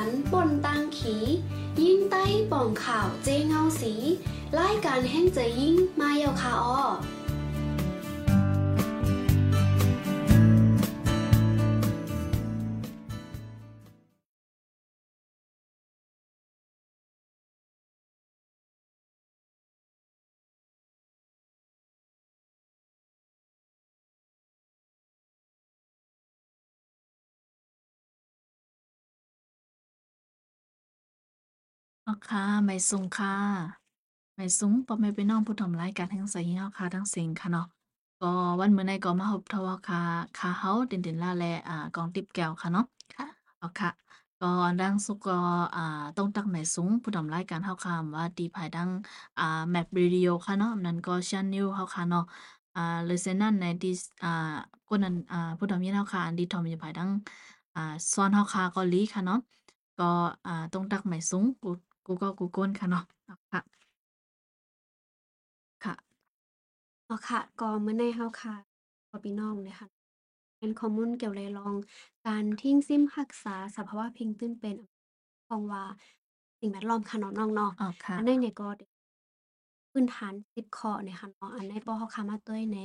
[0.00, 1.16] ันปนตังขี
[1.82, 3.94] ยิ่งใต้ป่องข่าวเจเงาสี
[4.52, 6.82] ไล่การแห้งจะยิ่งมาเยาคาอ้อ
[32.10, 33.30] อ๋อค่ะ หมายสูงค่ะ
[34.36, 37.64] หมายสูงพ่อแม่พี่น้องผู้ทำรายการทั้งสายเฮาค่ะ ทั้งเสียงค่ะเนาะ
[38.20, 38.26] ก็
[38.60, 40.00] วันมื้อในก็มาพบทว่าค่ะ
[40.38, 43.26] ค่ะเฮาเด่น ๆ ล่าแล อ่า กองติ๊บแก้วค่ะเนาะ ค่ะ
[43.60, 43.90] อ๋อค่ะ
[44.40, 44.46] ก็
[44.80, 45.32] ดังสุกก็
[45.74, 45.80] อ่า
[46.16, 48.90] ต้องตักหมายสูงผู้ทำรายการเฮาค่ะว่าดีภายดัง
[49.38, 49.42] อ่า
[49.74, 52.22] Map Radio ค่ะเนาะ นั้นก็ Channel เฮาค่ะเนาะ
[52.74, 53.88] อ่าเลยเซนนั้นในดิ
[54.22, 54.28] อ่า
[54.88, 57.10] กนนั้นอ่า ผู้ทำยินเฮาค่ะ อันดีทอมอยู่ภายดัง
[57.74, 57.80] อ่า
[58.12, 59.38] ซ้อนเฮาค่ะ เกาหลีค่ะเนาะ
[59.96, 60.04] ก็
[60.46, 61.68] อ่า ต้องตักหมายสูง กู
[62.10, 63.04] กูก็กูก้นค่ะเนาะ
[63.52, 63.60] ค่ะ
[65.82, 65.94] ค่ะ
[67.08, 68.54] อ๋อ ค่ะ ก็มื้อในเฮาค่ะ
[69.08, 69.88] พ่อพี่น้องเนี่ยค่ะ
[70.58, 71.74] เป็นข้อมูลเกี่ยวไรลอง
[72.26, 74.76] การทิ้งซิมรักษาสภาวะเพลงตื้นเป็น
[75.48, 75.84] ของว่า
[76.60, 78.68] สิ่งแวดล้อมค่ะเนาะ น้องเนาะ อ๋อ ค่ะอันในเนี่ยก็
[79.92, 82.78] พื้นฐาน 10 ข้อเนี่ยค่ะเนาะ อันในป้อเฮาค่ะมาตุ้ยใน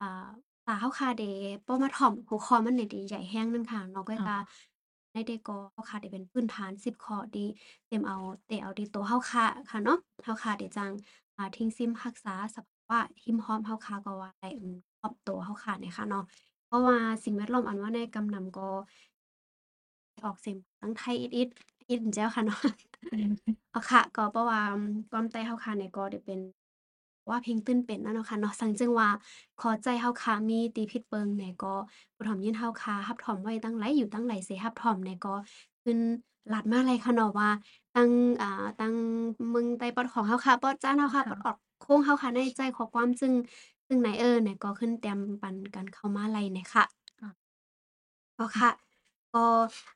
[0.00, 0.28] อ่า
[0.66, 1.24] ตาเฮาค่ะ เด
[1.66, 4.36] ป้อมาถ่อมหัวข้อมันเนี่ยได้ใหญ่แรงนึงค่ะเนาะก็อ๋อกะ
[5.14, 7.46] ในเดก็เฮาค่ะได้เป็นพื้นฐาน 10 ข้อที่
[7.88, 8.16] เต็มเอา
[8.46, 10.92] แต่เอาที่ตัวเฮาค่ะค่ะเนาะเฮาค่ะได้จัง
[11.36, 16.24] อ่าทิ้งซิมรักษาสภาวะหิมพร้อมเฮาค่ะก็ว่าได้อืมรอบตัวเฮาค่ะเนี่ยค่ะเนาะ
[16.66, 18.68] เพราะว่าสิ่งแวดล้อมอันว่าในกำนำก็
[20.24, 22.60] ออกเสียงตั้งไทยอิดๆอิดแจ้วค่ะเนาะ
[23.10, 23.30] อืม
[23.72, 24.60] อ๋อค่ะ ก็เพราะว่า
[25.12, 26.40] ก่อนแต่เฮาค่ะเนี่ยก็ได้เป็น
[27.30, 29.08] ว่าเพลงตื้นเป็นนั่นเนาะค่ะเนาะซังจึงว่า
[29.60, 31.74] ขอใจเฮาค่ะมีตีผิดเปิงเนี่ยก็
[32.14, 35.34] ผู้ถ่อมยินเฮาค่ะรับถ่อมไว้ตั้งหลอยู่ตั้งหลสิรับถ่อมเนี่ยก็
[35.82, 35.98] ขึ้น
[36.52, 37.48] ลัดมาเลยค่ะเนาะว่า
[37.96, 38.10] ตั้ง
[38.42, 38.94] อ่าตั้ง
[39.54, 43.32] มึงไต้ปอดของเฮาค่ะปอดจ้านเฮาค่ะปอดอค่ะอกโค้งเฮาค่ะในใจขอความซึ่ง
[43.88, 46.84] ซึ่งไหนเอิ้นเนี่ยก็ขึ้นเตรียมปันกันเข้ามาลัยเนี่ยค่ะ
[47.20, 47.28] อ๋อ
[48.38, 48.70] อ๋อค่ะ
[49.34, 49.46] ก็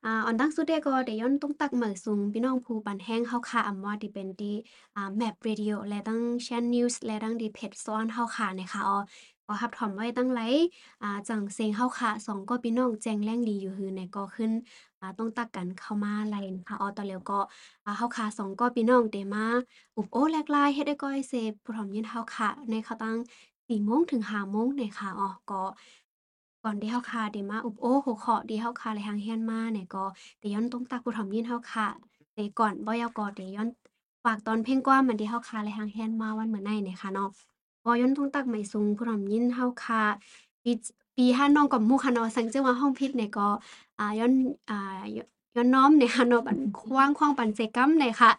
[0.04, 4.54] อ่า ออนตั้งสุดเดยก็เดย้อนตุ้งตักเหมือซุงพี่น้องผู้ปันแห้งเฮาค่ะอำว่าที่เป็นที่
[4.96, 8.98] อ่า Map Radio และตั้ง Chat News และตั้งที่เพจซ้อนเฮาค่ะเนี่ยค่ะอ๋อ
[9.46, 10.54] ก็รับถอมไว้ตั้งหลาย
[11.02, 14.50] อ่า จังเสียงเฮาค่ะสองก็พี่น้องแจ้งแรงดีอยู่หือเนี่ยก็ขึ้น
[15.00, 17.38] อ่า ต้องตักกันเข้ามาไลน์ค่ะอ๋อตอนแล้วก็
[17.84, 19.46] อ่า เฮาค่ะสองก็พี่น้องได้มา
[19.96, 21.32] อุบโอ้แลกลายเฮ็ดให้ก้อยเซ
[21.62, 23.16] ผู้ถ่อมยินเฮาค่ะ ในเขาตั้ง
[23.68, 25.62] 4 โมงถึง 5 โมงเนี่ยค่ะอ๋อก็
[26.70, 30.04] ก่อนที่เฮาคาได้มาอุบโอ้หัวข้อที่เฮาคาได้หังเรียนมาเนี่ยก็
[30.40, 31.86] ได้ย้อนตรงตากผู้ถ่อมยินเฮาค่ะ
[32.34, 33.68] แต่ก่อนบ่ยาวก็ได้ย้อน
[34.24, 37.28] ฝากตอนเพลงกว่ามันที่เฮาคาได้หังเรียนมาวันมื้อในเนี่ยค่ะเนาะ
[37.84, 40.02] บ่ย้อนตรงตักไม่สูงผู้ถ่อมยินเฮาค่ะ
[40.64, 40.72] ปี
[41.16, 43.46] ปีห้าน้องกับหมู่ค่ะเนาะสังจังว่าห้องพิดเนี่ยก็
[43.98, 44.32] อ่าย้อน
[44.70, 45.08] อ่าย
[45.56, 48.30] ย้อนน้อมเนี่ยค่ะเนาะบัดขว้างขว้างปันเจกรรมเนี่ยค่ะ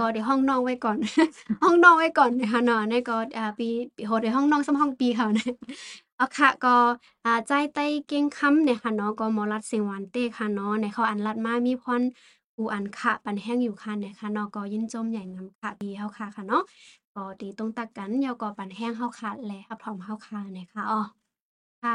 [0.00, 0.96] ก็ค่ะได้ห้องน้องไว้ก่อน
[1.62, 5.52] ห้องน้องไว้ก่อนเนี่ยค่ะเนาะในก็อ่าปีปีโอ้ได้ห้องน้องส่ำห้องปีเขาเนี่ย
[6.18, 6.76] อ๋อค่ะ ก็
[7.24, 12.02] อ่า ใจไต้เก่งคำเนี่ยค่ะเนาะ ก็หมอลัดเสียงหวานเต้ค่ะเนาะ ในเขาอันลัดมามีพร
[12.56, 16.62] อูอันค่ะ ปันแห้งอยู่ค่ะเนี่ยค่ะเนาะ ก็ยินจมใหญ่นำค่ะ ดีเฮาค่ะ ค่ะเนาะ
[17.14, 21.00] ก็ดีตรงตักกันยอก็ปันแห้งเฮาค่ะ และรับพร้อมเฮาค่ะเนี่ยค่ะ อ้อ
[21.82, 21.90] ค่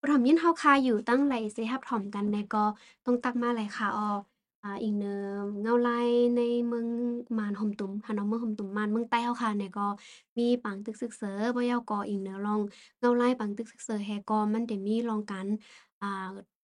[0.00, 2.64] บ่ถ่อมยินเฮาคาอยู่ตั้งไหลสิรับถ่อมกันในก็
[3.04, 4.08] ต้องตักมาไหลค่ะ อ้อ
[4.62, 5.08] อ่าอิงเนิ
[5.42, 5.88] มเงาไล
[6.36, 6.86] ในเมือง
[7.38, 9.82] มานห่มตุ้มค่ะเนาะ เมืองห่มตุ้มมานเมืองใต้เฮาค่ะเนี่ยก็
[10.38, 12.60] มีปางตึกซึกเซอบ่ยาวก่ออิงเนาะลอง
[12.98, 15.46] เงาไลปางตึกซึกเซอแฮก็มันได้มีลองกัน
[16.00, 16.06] อ่า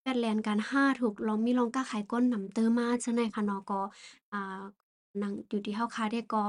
[0.03, 3.81] แปดแลนกันห้าถูก ลอง มีลองก้าขายก้นหนำเตอมาจั่งใดค่ะเนาะ ก็
[4.32, 4.38] อ่า
[5.23, 6.44] นั่งอยู่ที่เฮาคาได้ก็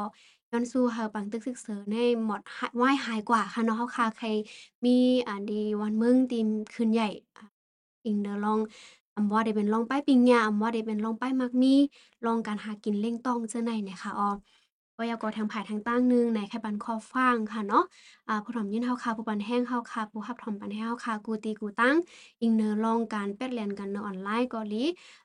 [0.52, 1.96] ย้อนสู่เฮาปังตึกซึกเซอใน
[2.26, 2.42] หมด
[2.78, 4.28] หวายหายกว่าค่ะเนาะ เฮาคาใคร
[4.86, 4.90] มี
[5.28, 7.44] อ่า ดีวันเมือง ตีมคืนใหญ่ อ่า
[8.06, 8.60] อิงเดอลอง
[9.18, 11.74] อำว่าได้เป็นลองไปปิงยาอำว่าได้เป็นลองไปมักมี
[12.26, 14.30] ลองการหากินเล่งต้องเจ้อใดเนี่ยค่ะออ
[14.98, 17.84] ก็ยากก็ทางภายทางตั้งหนึ่งในแค่ปันคอฟ้างค่ะเนาะ
[18.28, 21.96] อ่าผู้ถ่อมยินเฮาค่ะผู้ปันแห้งเฮาค่ะผู้รับถ่อมปันให้งเฮาค่ะกูตีกูตั้ง
[22.42, 24.84] อิงเนอลองการแปดเรียนกันเนาะออนไลน์เกาหลี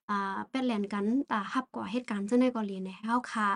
[0.09, 3.49] อ่าแปดเรียนกันอ่ารับก่อเหตุการณ์จั่งใดเกาหลีเนี่ยให้เฮาค่ะ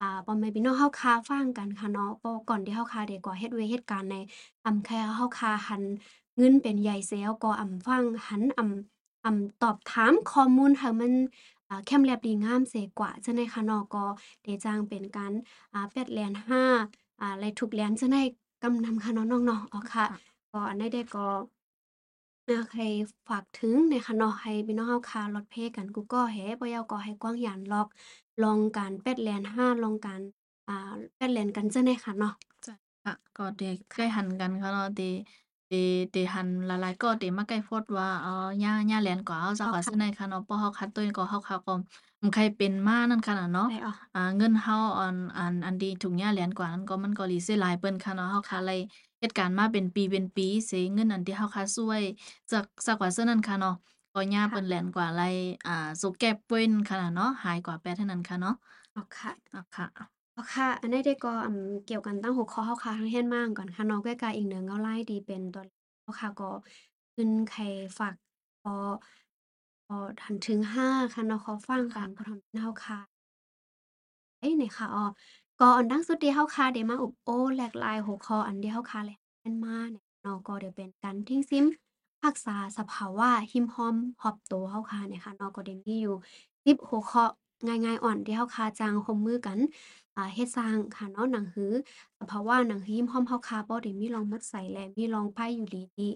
[0.00, 4.16] อ่าพ่อแม่พี่น้องเฮาค่ะฟังกันค่ะเนาะก็ก่อนที่เฮาค่ะได้ก่อเฮ็ดเวเหตุการณ์ใน
[4.66, 5.82] อำแค่เฮาคาหัน
[6.36, 11.12] เงินเป็นใหญ่เสียก็อำฟังหันอำ อำตอบถามข้อมูลให้มัน
[11.68, 14.04] อ่า แคมแลบดีงามเสียกว่า จั่งใดค่ะเนาะ ก็
[14.42, 15.32] ได้จ้างเป็นการ
[15.72, 16.62] อ่า แปดแลน5
[17.20, 18.18] อ่าและทุกแลนจั่งใด
[18.62, 20.18] กำนำค่ะเนาะ น้องเนาะ อ๋อ ค่ะ ค่ะ
[20.52, 21.26] ก็อันใดได้ก็
[22.48, 22.88] อยาให้
[23.28, 27.88] ฝากถึงเนี่ยค่ะเนาะ ให้พี่น้องเฮาคารถเพกันกูก็แฮบ่อยาวก็ให้กว้างหยานลอก
[28.42, 30.20] ลองการแปดแลน5ลองการ
[30.68, 32.34] อ่า แปดแลนกันจั่งใดค่ะเนาะ
[32.66, 32.74] จ้ะ
[33.04, 35.02] ค่ะ ก็เดใกล้หันกันค่ะเนาะเด
[35.68, 35.74] เด
[36.12, 38.30] เดหันหลาย ๆ ก็เดมาใกล้โพดว่า อ๋อ
[38.62, 41.72] ย่าย่าแหลนกว่าเอาเจ้าอ๋อค่ะ ซึ่งในค่ะค่ะเนาะเพราะเฮาคัดตัวเองก็เฮาค่ะก็
[42.20, 48.72] อำใครเป็นมานั่นค่ะน่ะเนาะได้อ๋อ อ่า เงินเฮาอันอัน อันดีทุกอย่างเหรียญกว่านั้นก็มันก็หลีเสียหลายเปิ้นค่ะเนาะ เฮาค่ะ ไล่
[49.18, 52.02] เฮ็ดการมาเป็นปี เป็นปีเสิเงินอันที่เฮาค่ะช่วย
[52.50, 53.74] จาก ซักว่าซื่อนั้นค่ะเนาะ
[54.14, 55.28] ก็ย่าค่ะเปิ้นแหลนกว่าไล่
[55.66, 58.54] อ่า สุแก็บเปิ้นค่ะน่ะเนาะ หายกว่าแปดเท่านั้นค่ะเนาะ
[58.94, 60.17] อ๋อ ค่ะ อ๋อ ค่ะอ๋อ
[60.52, 65.62] ค่ะ อันนี้ได้ก็อำเกี่ยวกันตั้งหัวข้อเฮาค่ะเฮียนมาก่อนค่ะ เนาะ ใกล้ๆอีกหนึ่งเอาไล่ดีเป็นตัว
[66.02, 66.44] เนาค่ะ ก็
[67.14, 67.62] ขึ้นใคร
[67.98, 68.14] ฝาก
[68.60, 68.70] พอ
[69.86, 72.98] พอหันถึง5ค่ะเนาะขอฟังกันผู้ทำเฮาค่ะ
[74.40, 75.04] เอ้ยนี่ค่ะ อ้อ
[75.60, 81.64] ก็อันดังสุดที่เฮาค่ะ ได้มาอุบโอ้แหลกหลายหัวข้ออันที่เฮาค่ะแหลกกันมาเนี่ยเนาะ ก็ได้เป็นการทิ้งซิม
[82.24, 86.14] รักษาสภาวะหิมหอม รอบตัวเฮาค่ะเนี่ยค่ะเนาะ ก็ได้มีอยู่
[86.66, 87.24] 10 หัวข้อ
[87.66, 89.58] ง่ายๆอ่อนที่เฮาค่ะจ้างร่วมมือกัน
[90.16, 91.72] อ่าเฮ็ดสร้างค่ะเนาะหนังหือ
[92.20, 96.10] สภาวะหนังหือหิมห้อมเฮาค่ะบ่ได้มีรองมดใส่และมีรองไผอยู่ดีที่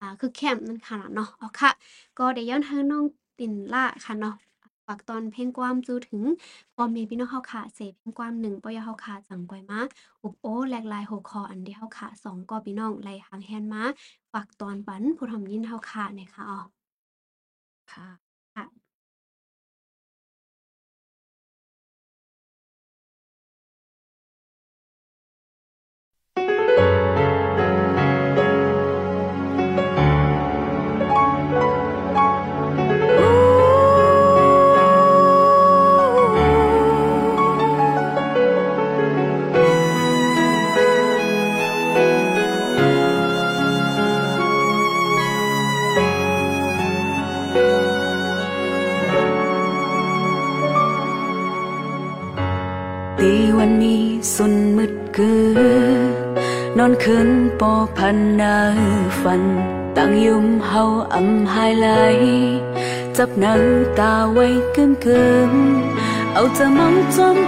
[0.00, 1.70] อ่าคือแคมนั่นค่ะเนาะเอ๋อค่ะ
[2.18, 3.04] ก็ได้ย้อนทางน้อง
[3.38, 4.34] ตินล่าค่ะเนาะ
[4.86, 6.22] ฝากตอนเพลงความสู่ถึง
[6.74, 9.80] พ่อแม่พี่น้องเฮาค่ะเสเพลงความหนึ่งปอยเฮาค่ะจังกอยมา
[10.22, 13.82] อุบโอแหลกลายหัวข้ออันที่เฮาค่ะสองก็พี่น้องไล่หางแฮนมา
[14.32, 16.60] ฝากตอนปันผู้ทำยินเฮาค่ะเนี่ยค่ะอ้อ
[17.90, 18.27] ค่ะ
[57.08, 58.56] อนอนคืนปอพันนา
[59.22, 59.42] ฝัน
[59.96, 60.82] ตั้งยุมเฮา
[61.14, 61.88] อำหายไหล
[63.16, 63.62] จับหนัง
[63.98, 65.52] ตาไว้กึมกึม
[66.34, 67.38] เอาจะมองจอม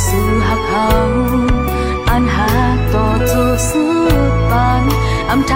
[0.00, 0.86] กสู้สู้หักเฮา
[2.08, 2.48] อันหา
[2.92, 3.92] ต่อจูสู้
[4.50, 4.84] ปาน
[5.30, 5.48] อำ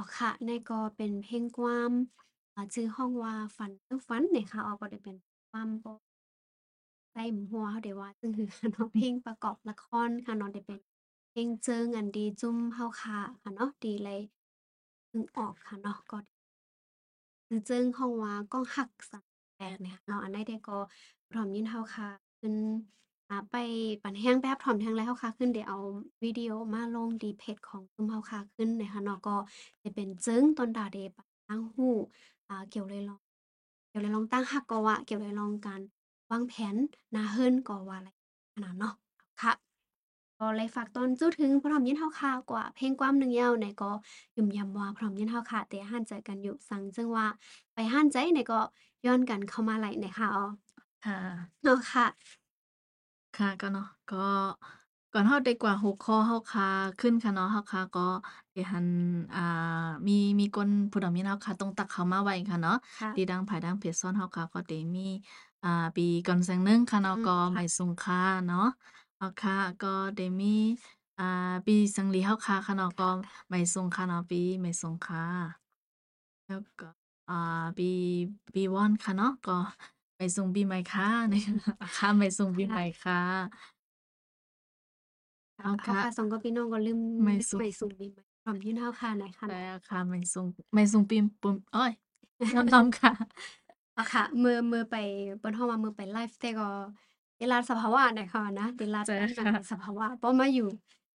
[0.00, 1.92] อ๋อค่ะ ในก็เป็นเพลงกวาม
[2.54, 5.16] อ่า ชื่อฮ้องว่าฝันคือฝันเนี่ยค่ะอ๋อก็ได้เป็น
[5.50, 5.92] ความบ่
[7.12, 10.78] ใส่หมู่ฮัวเขาได้ว่าจั่งซี้ค่ะเนาะ เพลงประกอบละครค่ะเนาะ ได้เป็น
[11.30, 14.20] เพลงเจิง อัน ดีจุ่มเฮาค่ะ ค่ะเนาะดีเลย
[15.14, 16.18] นึกออกค่ะเนาะ ก็
[17.46, 19.24] ชื่อเจิงฮ้องว่า ก้องฮักสาม
[19.56, 20.78] แปดเนี่ยเนาะอันใดใดก็
[21.30, 22.54] พร้อมยิน เฮาค่ะเพิ่น
[23.30, 23.56] อ่า ไป
[24.02, 25.78] ปันแรงไปรับพร้อมแรงแล้วเฮาค่ะ ขึ้นได้เอา
[26.24, 29.36] วิดีโอมาลงที่เพจของซุมเฮาค่ะ ขึ้นเนี่ยค่ะเนาะ ก็
[29.80, 31.94] ได้เป็นเจิงตอนดาเดปันตั้งฮู้
[32.48, 33.20] อ่า เกี่ยวเลยลอง
[33.88, 35.80] เกี่ยวเลยลองตั้งฮักก็ว่า เกี่ยวเลยลองการ
[36.30, 36.76] วางแผน
[37.12, 38.08] หน้าเฮิรนก็ว่าไร
[38.54, 38.94] ขนาดเนาะ
[39.42, 39.52] ค่ะ
[40.38, 43.90] ก็เลยฝากตอนจู้ถึงพร้อมยินเฮาค่ะ กว่าเพลงกวามหนึ่งยาวเนี่ยก็
[44.36, 47.26] ยุ่มย่ำว่าพร้อมยินเฮาค่ะ แต่ฮั้นใจกันอยู่ซังจึงว่า
[47.74, 48.60] ไปฮั้นใจเนี่ยก็
[49.06, 50.44] ย้อนกันเข้ามาไหลเนี่ยค่ะอ๋อ
[51.04, 51.18] ค่ะ
[51.62, 52.06] เนาะค่ะ
[53.34, 54.16] ค่ะ ก็เนาะ ก็
[55.12, 56.64] ก่อนเฮาได้กว่าหัวข้อเฮาค่ะ
[56.98, 58.00] ขึ้นค่ะเนาะเฮาค่ะก็
[58.52, 58.86] ได้หัน
[59.34, 59.40] อ่า
[60.08, 65.00] มี มีคนผู้ดำยินเฮาค่ะต้องตักเข้ามาไว้ค่ะเนาะ ค่ะ ที่ดังภายดังเพจซ่อนเฮาค่ะ ก็ได้มี
[65.62, 68.58] อ่า ปีก่อนแสงหนึ่งค่ะเนาะ อืม ก็ค่ะไหมสุงค่าเนาะ
[69.18, 70.46] อ๋อค่ะ ก็ได้มี
[71.18, 71.24] อ่า
[71.66, 73.04] ปีสังหลีเฮาค่ะ ค่ะเนาะ ก็
[73.48, 75.70] ไหมสุงค่ะเนาะ ปีไหมสุงค่ะ
[76.46, 76.88] แล้วก็
[77.28, 77.34] อ่า
[77.78, 77.84] ปี
[78.54, 79.52] ปีวอนค่ะเนาะ ก็
[80.20, 81.42] ไหมสุงปีใหม่ค่ะเนี่ย
[81.96, 83.16] ค่ะไหมสุงปีใหม่ค่ะ
[85.56, 91.92] ค่ะอ๋อเฮาค่ะค่ะสองก็พี่น้องก็ลืมไหมลืมสุไหมงสุงปีใหม่พร้อมยินเฮาค่ะหน่อยค่ะใช่เนาะค่ะไหมสุงไหมสุงปีปุ่มโอ๊ย
[92.54, 93.12] น้ำ ๆ ค่ะ
[93.96, 94.94] อ๋อค่ะมื้อมื้อไป
[95.38, 96.64] เปิ้นฮ้องว่ามื้อไปไลฟ์แต่ก็
[97.36, 100.64] ได้ลัดสภาวะเนี่ยค่ะนะได้ลัดใช่อันนั้นค่ะสภาวะพอมาอยู่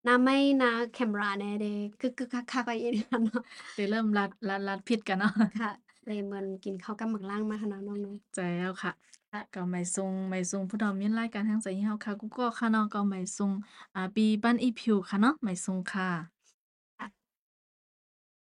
[0.04, 1.66] หน้าไมค์หน้าแคมราเนี่ยได้
[2.00, 3.40] กึกๆกักๆก็อีกค่ะเนาะ
[3.75, 8.92] ได้เริ่มลัด ลัด ลัดผิดกันเนาะค่ะ เลยเหมือนกินข้าวกับหมักล่างมาค่ะเนาะน้องนุ้ยใช่แล้วค่ะ
[9.30, 13.52] ค่ะ ก็ไหมสุงไหมสุงผู้ดำยินรายการทางสายยินเฮาค่ะกูก็ค่ะเนาะก็ไหมสุง
[13.94, 16.44] อ่าปีปั้นอีผิวค่ะเนาะไหมสุงค่ะ
[16.99, 17.25] ค่ะ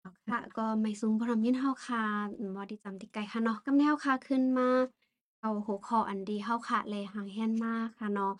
[0.02, 2.04] อ๋อค่ะค่ะก็ไหมสุงพร้อมยินเฮาค่ะ
[2.38, 4.68] อืมบ่ได้จำติดไกลค่ะเนาะกำแนวค่ะขึ้นมา
[5.40, 8.32] เอาหัวข้ออันดีเฮาค่ะเลยหางแฮ่นมาค่ะเนาะ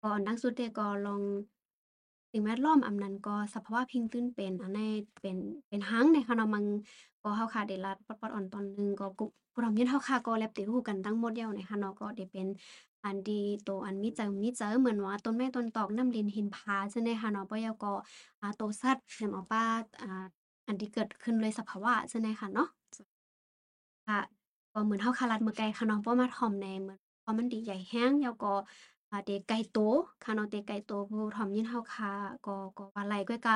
[0.00, 1.22] ก็อันดังสุดเดะก็ลอง
[2.32, 4.80] สิ่งแวดล้อมอำนั้นก็สภาวะพิงตื้นเป็นอันใน
[5.20, 5.36] เป็น
[5.68, 6.64] เป็นหังเนี่ยค่ะเนาะมัน
[7.22, 12.46] ก็เฮาค่ะได้ลัดปอดๆอ่อนตอนหนึ่งก็กุผู้ดำยินเฮาค่ะก็แลบติดหูกันทั้งหมดแล้วเนี่ยค่ะเนาะก็ได้เป็น
[13.04, 17.92] อันดีโตอันมีเจิงมีเจอเหมือนว่าต้นไม้ต้นตอกน้ำดินหินผาจั่งใดค่ะเนาะบ่แล้วก็
[18.40, 19.64] อ่าโตสัตว์นำเอาป่า
[20.00, 20.24] อ่า
[20.66, 22.68] อันที่เกิดขึ้นโดยสภาวะจั่งใดค่ะเนาะ
[24.08, 24.20] ค่ะ
[24.72, 28.52] ก็เหมือนเฮาค่ะลัดมื้อไกลค่ะเนาะ บ่มาถ่อมในเหมือน พอมันดีใหญ่แรง แล้วก็
[29.12, 29.78] อ่าเดะไกลโต
[30.22, 32.12] ค่ะเนาะเดะไกลโตผู้ถ่อมยินเฮาค่ะ
[32.46, 33.54] ก็ก็ว่าหลกว่าก็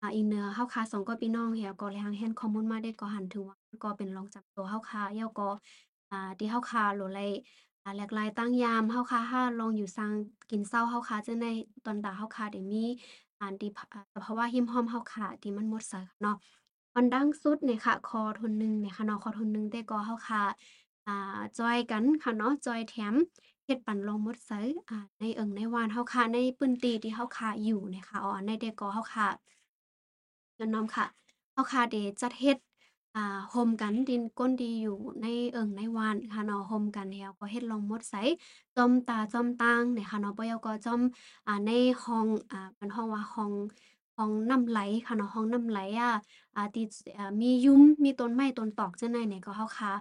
[0.00, 5.48] อ่าอีเหนือเฮาค่ะสองก็พี่น้องเหี่ยก็แลหางแฮนข้อมูลมาได้ก็หันถือว่าก็เป็นรองจากตัวเฮาค่ะแล้วก็
[6.10, 7.20] อ่าที่เฮาค่ะโหลดไล
[7.82, 10.12] อ่าแหลกหลายตั้งยามเฮาค่ะถ้าลองอยู่ซัง
[10.50, 11.46] กินเช้าเฮาค่ะจั่งใด
[11.84, 12.84] ตอนดาเฮาค่ะได้มี
[13.40, 16.36] อันที่พอ่า สภาวะหิมร้อมเฮาค่ะที่มันหมดเสียเนาะ
[16.94, 20.42] อันดังสุดเนี่ยค่ะข้อทุนหนึ่งเนี่ยค่ะเนาะข้อทุนหนึ่งแต่ก็เฮาค่ะ
[21.06, 23.14] อ่า จอยกันค่ะเนาะ จอยแถม
[23.66, 24.52] เฮ็ดปันลองหมดไส
[24.88, 29.28] อ่า ในเอิ้งในว่านเฮาค่ะ ในพื้นที่ที่เฮาค่ะอยู่เนี่ยค่ะ อ๋ออันใดแต่ก็เฮาค่ะ
[30.58, 31.06] ก็นำค่ะ
[31.52, 32.58] เฮาค่ะได้จัดเฮ็ด
[33.16, 38.14] อ่าร่วมกัน ดินก้นที่อยู่ในเอิ้งในว่านค่ะเนาะร่วมกันแล้วก็เฮ็ดลองหมดไส
[38.76, 41.00] จอมตาจอมตางนี่ค่ะเนาะ บ่แล้วก็จอม
[41.46, 41.70] อ่า ใน
[42.02, 43.52] ห้อง อ่าเพิ่นฮ้องว่าห้อง
[44.16, 46.12] ห้องน้ำไหลค่ะเนาะ ห้องน้ำไหลอะ
[46.54, 46.84] อ่า ที่
[47.18, 49.92] อ่า มียุงมีต้นไม้ ต้นตอกจั่งใดเนี่ยก็เฮาค่ะ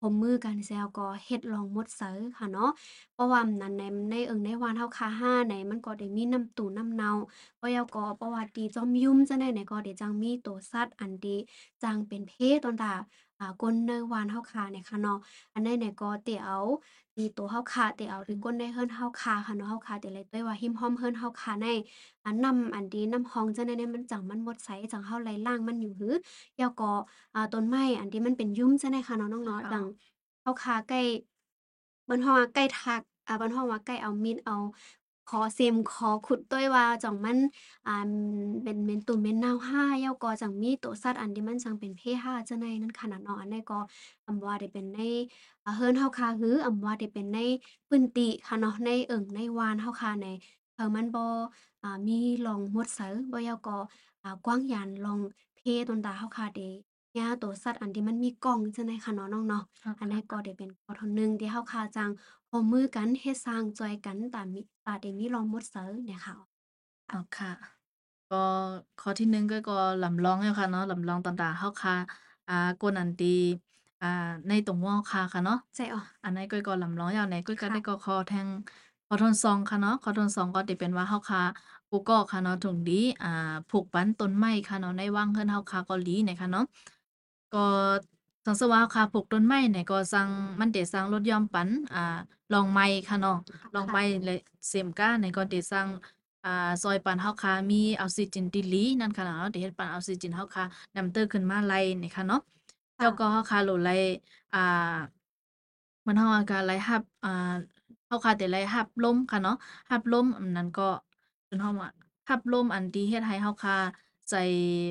[0.00, 2.70] ผมมือกันแซวก็เฮ็ดลองหมดเสอค่ะเนาะ
[3.12, 7.12] เพราะว่านั้นใน ในเอิงในวานเฮาคาห้าไหนมันก็ได้มีน้ำตูน้ำเน่า
[7.60, 11.36] บ่แล้วก็ประวัติดีจอมยุมจั่งใดเนี่ยก็ได้จั่งมีโตสัตว์อันดี
[11.82, 12.32] จั่งเป็นเพ
[12.64, 12.92] ตอนตา
[13.38, 15.18] อ่าก้นเนอวานเฮาคาเนี่ยค่ะเนาะ
[15.54, 21.66] อันนั้นเนี่ยก็เตเอาตีตัวเฮาคาเตเอาถึงก้นได้เฮิรนเฮาคาค่ะเนาะเฮาคาแต่เลยต้วยว่าหิมห้อมเฮิรนเฮาคาใน
[22.24, 26.14] อันนำอันดีน้ำฮองจังได๋เนี่ยมันจังมันหมดไสจังเฮาไล่ล่างมันอยู่หือ
[26.58, 26.90] แล้วก็
[27.34, 29.86] อ่าต้นไม้อันที่มันเป็นยุ่มจังได๋ค่ะเนาะน้องเนาะค่ะดัง
[30.42, 31.00] เฮาคาใกล้
[32.06, 34.56] เบิ่นฮ้องว่าใกล้ทักอ่าเบิ่นฮ้องว่าใกล้เอามีดเอา
[35.28, 37.38] ขอเซมขอขุดต้วยว่าจ่องมัน
[37.86, 38.10] อ่า
[38.62, 43.78] เป็นเม็นตุ่มเม็นนาวห้าเย้าก็จังมีตัวสัตว์อันที่มันจังเป็นเพห้าจังใดนั้นขนาดนอันใดก็
[44.26, 45.00] อำว่าได้เป็นใน
[45.76, 47.38] เฮิรนเฮาคาหืออำว่าได้เป็นใน
[47.88, 50.28] ปื้นติค่ะเนาะในเอิ้งในวานเฮาคาใน
[50.74, 51.24] เออมันบ่
[51.82, 53.76] อ่ามีลองมดเสอบ่เย้าก็
[54.22, 55.18] อ่ากว้างยานลอง
[55.56, 56.60] เพตนตาเฮาคาเด
[57.18, 59.62] ยาตัวสัตว์อันที่มันมีกล้องจังใดค่ะเนาะ น้องเนาะ
[60.00, 62.10] อันนี้ก็ได้เป็นข้อทอนหนึ่งที่เฮาคาจัง
[62.50, 66.36] ร่วมมือกัน เฮ็ด สร้างจอยกัน ตามมิ ตาได้มีลองหมดเสอเนี่ยค่ะ
[67.08, 67.50] อ๋อค่ะ
[68.30, 68.36] ก็
[68.98, 71.94] ข้อที่หนึ่งก็ ก็ลำลองแล้วค่ะเนาะ ลำลองต่าง ๆเฮาค่ะ
[72.48, 73.26] อ่า กวนอันตี
[74.00, 74.06] อ่า
[74.48, 78.48] ในตรงวอค่ะ ค่ะเนาะใช่อ๋ออันนั้นก้อยก็ลำร้องยาวในก้อยก็ค่ะ ได้ก็คอแทง
[79.06, 81.42] คอทนซองค่ะเนาะคอทนซองก็จะเป็นว่าเฮาคา
[81.90, 82.92] กูก็ค่ะเนาะถุงดี
[83.22, 83.28] อ่า
[83.68, 86.64] ผูกปันต้นไม้ค่ะเนาะ ในว่างเฮือนเฮาคาก็หลีเนี่ยค่ะเนาะ
[87.54, 87.58] ก็
[88.44, 90.28] สังสว่าเฮาคาปลูกต้นไม้เนี่ยก็สั่ง
[90.60, 92.00] มันได้สั่งลดหย่อมปันอ่า
[92.52, 93.36] ลองไม้ค่ะเนาะ
[93.74, 95.88] ลองไม้เลยเสมก้าเนี่ยก็ได้สั่ง
[96.44, 96.50] อ่า
[96.82, 100.64] ซอยปันเฮาคามีออกซิเจนดีหลีนั่นค่ะเนาะได้เฮ็ดปันออกซิเจนเฮาคา
[100.96, 102.40] นำเตอขึ้นมาไล่เนี่ยค่ะเนาะ
[102.96, 103.92] แล้วก็เฮาคาโหลดไล่
[104.52, 104.58] อ่า
[106.06, 107.28] มันเฮาอะก็ไล่รับอ่า
[108.06, 109.54] เฮาคาแต่ไล่รับลมค่ะเนาะ
[109.90, 110.82] รับลมอันนั้นก็
[111.44, 111.90] เพิ่นเฮาว่า
[112.30, 113.76] รับลมอันที่เฮ็ดให้เฮาคา
[114.30, 114.34] ใจ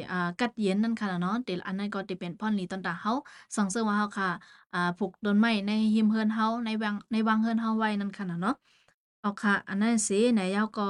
[0.10, 3.14] อ่ากัดเย็นนั่นค่ะเนาะแต่อันนั้นก็จะเป็นพรหลีตอนตาเฮา
[3.56, 4.30] สังเสริมว่าเฮาคา
[4.74, 8.54] อ่าปลูกต้นไม้ในหิมเฮือนเฮาในวังในวังเฮือนเฮาไว้นั่นค่ะน่ะเนาะ
[9.22, 10.84] เอาค่ะ อันนั้นสิไหนเฮาก็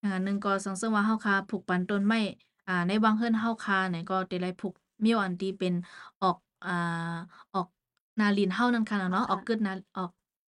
[0.00, 2.20] อย่างอันหนึ่งก็สังเสริมว่าเฮาคาปลูกปันต้นไม้
[2.66, 4.74] อ่าในวังเฮือนเฮาคาเนี่ยก็ได้ไล่ปลูก
[5.04, 5.74] มีอันที่เป็น
[6.22, 6.70] ออกอ่า
[7.54, 7.66] ออก
[8.20, 10.10] นาลินเฮานั่นค่ะน่ะเนาะออกกึดนาออก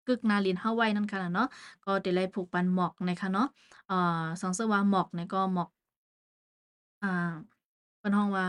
[0.06, 1.46] กึกนาลินเฮาไว้นั่นค่ะน่ะเนาะ
[1.84, 3.46] ก็ได้ไล่ปลูกปันหมอกนะคะเนาะ
[3.86, 3.94] เอ่อ
[4.42, 5.68] สังเสริมว่าหมอกเนี่ยก็หมอก
[7.06, 7.12] อ่า
[7.98, 8.46] เพิ่นฮ้องว่า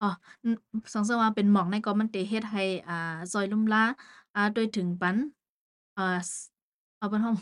[0.00, 0.06] อ๋อ
[0.42, 0.56] อืม
[0.94, 2.94] สังเสริมว่าเป็นหมอกในก็มันจะเฮ็ดให้ อ่า
[3.32, 3.78] ช่วยลุ่มลา
[4.34, 5.16] อ่า ด้วยถึงปัน
[5.96, 6.30] อ่า ส
[6.98, 7.36] อ่าเพิ่นฮ้อง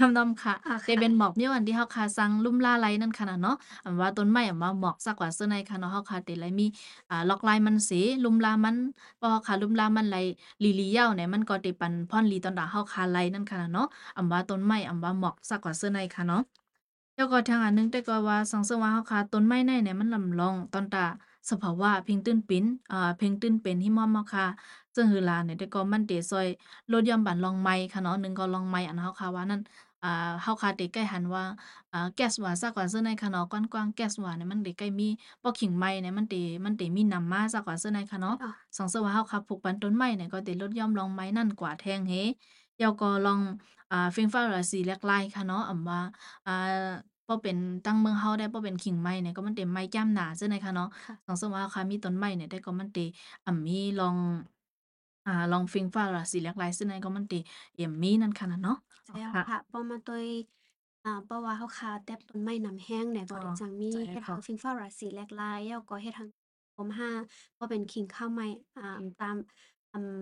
[0.00, 6.66] ทำนำค่ะอ่าแต่ค่ะ เป็นหมอกมีวันที่เฮาคาซังลุ่มลาไลนั่นค่ะน่ะเนาะ อันว่าต้นไม้ อันว่าหมอกซักว่าซื่อในค่ะเนาะเฮาคาแต่ไลมี
[7.10, 7.90] อ่า ลอกลายมันเส
[8.24, 8.76] ลุ่มลามัน
[9.18, 10.16] พอเฮาคาลุ่มลามันไล
[10.60, 16.42] หลีๆยาวเนี่ยมันก็ได้ปันพรหลีตอนดาเฮาคาไลนั่นค่ะน่ะเนาะ อันว่าต้นไม้ อันว่าหมอกซักว่าซื่อในค่ะเนาะ
[17.18, 21.06] แล้วก็ทางอันหนึงแต่ก็ว่าสังเสริมว่าเฮาคาต้นไม้ในเนี่ยมันลำลองตอนตา
[21.50, 24.44] สภาวะเพ่งตื้นปินอ่าเพ่งตื้นเป็นหิมะเฮาคา
[24.94, 26.46] ซึ่งหือลาเนี่ยแต่ก็มันเตซอย
[26.92, 29.60] ลดหย่อมบันลองไม้ค่ะเนาะหนึ่งก็ลองไม้อันเฮาคาว่านั่น
[30.02, 30.08] อ่า
[30.42, 31.42] เฮาคาเตใกล้หันว่า
[31.92, 35.08] อ่าแก๊สว่าซักว่าซื่อในค่ะเนาะกว้างๆแก๊สว่าเนี่ยมันได้ใกล้มี
[35.42, 42.14] ปอขิงไม้เนี่ยมันเตมันเตมีนำมาซักว่าซื่อในค่ะเนาะอ๋อสังเสริมว่าเฮาคาปลูกปันต้นไม้เนี่ยก็ได้ลดหย่อมลองไม้นั่นกว่าแทงเฮ
[42.78, 43.40] แล้วก็ลอง
[43.90, 46.00] อ่าฟิงฟ้าราศีแลกลายค่ะเนาะอำว่า
[46.46, 46.52] อ่า
[47.28, 52.96] บ่เป็นตั้งเมืองเฮาได้บ่เป็นขิงไม้เนี่ย ก็มันเต็มไม้จ้ำหนาซื่อในค่ะเนาะ ค่ะสังเสริมว่าค่ะมีต้นไม้เนี่ย แต่ก็มันเต
[53.44, 54.16] อ่ำมีลอง
[55.26, 57.32] อ่าลองฟิงฟ้าราศีแลกลายซื่อในก็มันเต
[57.74, 60.24] เอี่ยมมีนั่นค่ะน่ะเนาะ ใช่แล้วค่ะ ค่ะ เพราะมาโดย
[61.04, 66.28] อ่า เพราะว่าเฮาคาแตบต้นไม้น้ำแห้งเนี่ยก็อ๋อ ได้จังมีใช่เฮ็ดค่ะทางฟิงฟ้าราศีแลกลายแล้วก็เฮ็ดทาง
[66.76, 67.10] ผมห้า
[67.58, 68.46] บ่เป็นขิงข้าวไม้
[68.76, 68.82] อ่า
[69.18, 69.36] ตาม
[69.92, 70.14] อืม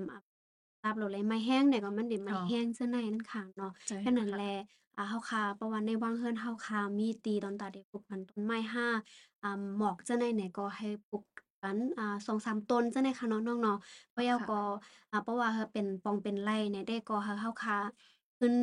[0.86, 4.54] อ่าตามโลดเลยไม้แห้งเนี่ยก็มันได้ไม้อ๋อแห้งซื่อในนั่นค่ะเนาะใช่แค่นั้นค่ะ แหละ
[4.96, 8.86] อ่าเฮาคาเพราะว่าในวังเฮือนเฮาคามีตีตอนตาได้ปลูกมันต้นไม้ห้า
[9.42, 11.24] อ่าหมอกจังได๋เนี่ยก็ให้ปลูก
[11.62, 13.76] กันอ่า2-3ต้นจังได๋ค่ะเนาะน้องเนาะ
[14.10, 14.60] เพราะแล้วค่ะ ก็
[15.10, 17.76] อ่าเพราะว่าเป็นปองเป็นไร่เนี่ยได้ก็เฮาคา
[18.38, 18.54] ขึ้น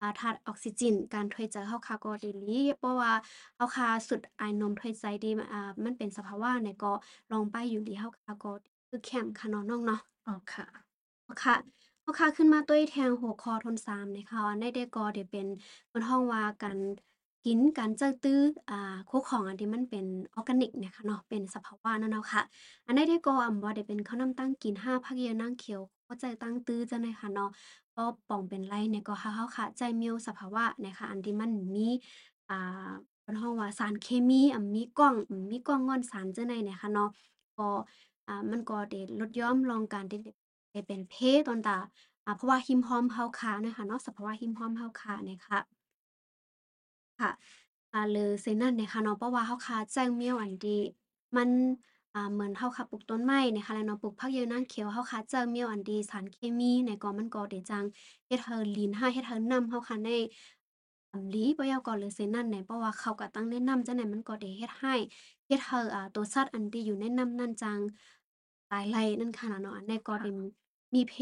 [0.00, 3.12] อ่าธาตุออกซิเจนการถอยใจเฮาคาก็ได้หลีเพราะว่า
[3.56, 6.92] เฮาคาสุดอายนมถอยใจดีอ่ามันเป็นสภาวะเนี่ยก็
[7.32, 8.50] ลองไปอยู่ดีเฮาคาก็
[8.88, 10.91] คือแคมป์ค่ะเนาะน้องเนาะอ๋อค่ะ
[11.40, 11.56] ค่ะ
[12.02, 15.46] เฮาคาขึ้นมาด้วยแทงหัวคอทน3นะคะในได้ก็ได้เป็น
[15.88, 16.78] เพิ่นฮ้องว่าการ
[17.46, 18.40] กินการเจ้อตื้อ
[18.70, 22.42] อ่าคู่ของอันที่มันเป็นออร์แกนิกเนี่ยค่ะเนาะเป็นสภาวะนั่นเนาะค่ะ
[22.86, 27.50] อันใดได้ก็อำว่าได้เป็นข้าวนำตั้งกิน5ผักเยอะนางเขียวก็ใจตั้งตื้อจังได๋ค่ะเนาะ
[27.96, 31.86] ก็ป่องเป็นไรเนี่ยก็เฮาเฮาค่ะ ใจเมียวสภาวะนะคะอันที่มันมี
[32.50, 32.90] อ่า
[33.22, 35.14] เพิ่นฮ้องว่าสารเคมีอ่ามีกล้อง
[35.50, 37.08] มีกล้องงอนสารเจั่งใดเนี่ยค่ะเนาะ
[37.58, 37.68] ก็
[38.26, 40.30] อ่ามันก็ได้ลดย่อมลองการที่ได้
[40.86, 41.14] เป็นเพ
[41.48, 41.78] ตอนตา
[42.36, 45.60] เพราะว่าหิมพอมเฮาคานะคะเนาะสภาวะหิมพอมเฮาคาเนี่ยค่ะ
[47.20, 47.30] ค่ะ
[47.92, 50.78] อ่าหรือเซนั่นเนี่ยค่ะเนาะเพราะว่าเฮาคาแจ้งเมียวอันดี
[51.36, 51.48] มัน
[52.14, 57.84] อ่าเหมือนเฮาคาปลูกต้นไม้เนี่ยค่ะแล้วเนาะปลูกผักเยอะนางเขียวเฮาคาแจ้งเมียวอันดี สารเคมีเนี่ยก็มันก็ได้จัง
[58.26, 60.10] เฮ็ดให้ลีนให้เฮ็ดให้น้ำเฮาคาใน
[61.10, 64.94] สำลีบ่ยาวก่อนเลยเซนั่นเนี่ยเพราะว่าเขาก็ตั้งแนะนำจังได๋มันก็ได้เฮ็ดให้
[65.46, 67.78] เฮ็ดให้อ่าตัวสัตว์อันที่อยู่ในน้ำนั่นจัง
[68.70, 70.30] ตายไล่นั่นค่ะเนาะอันนี้ก็ได้
[70.94, 71.14] มีเพ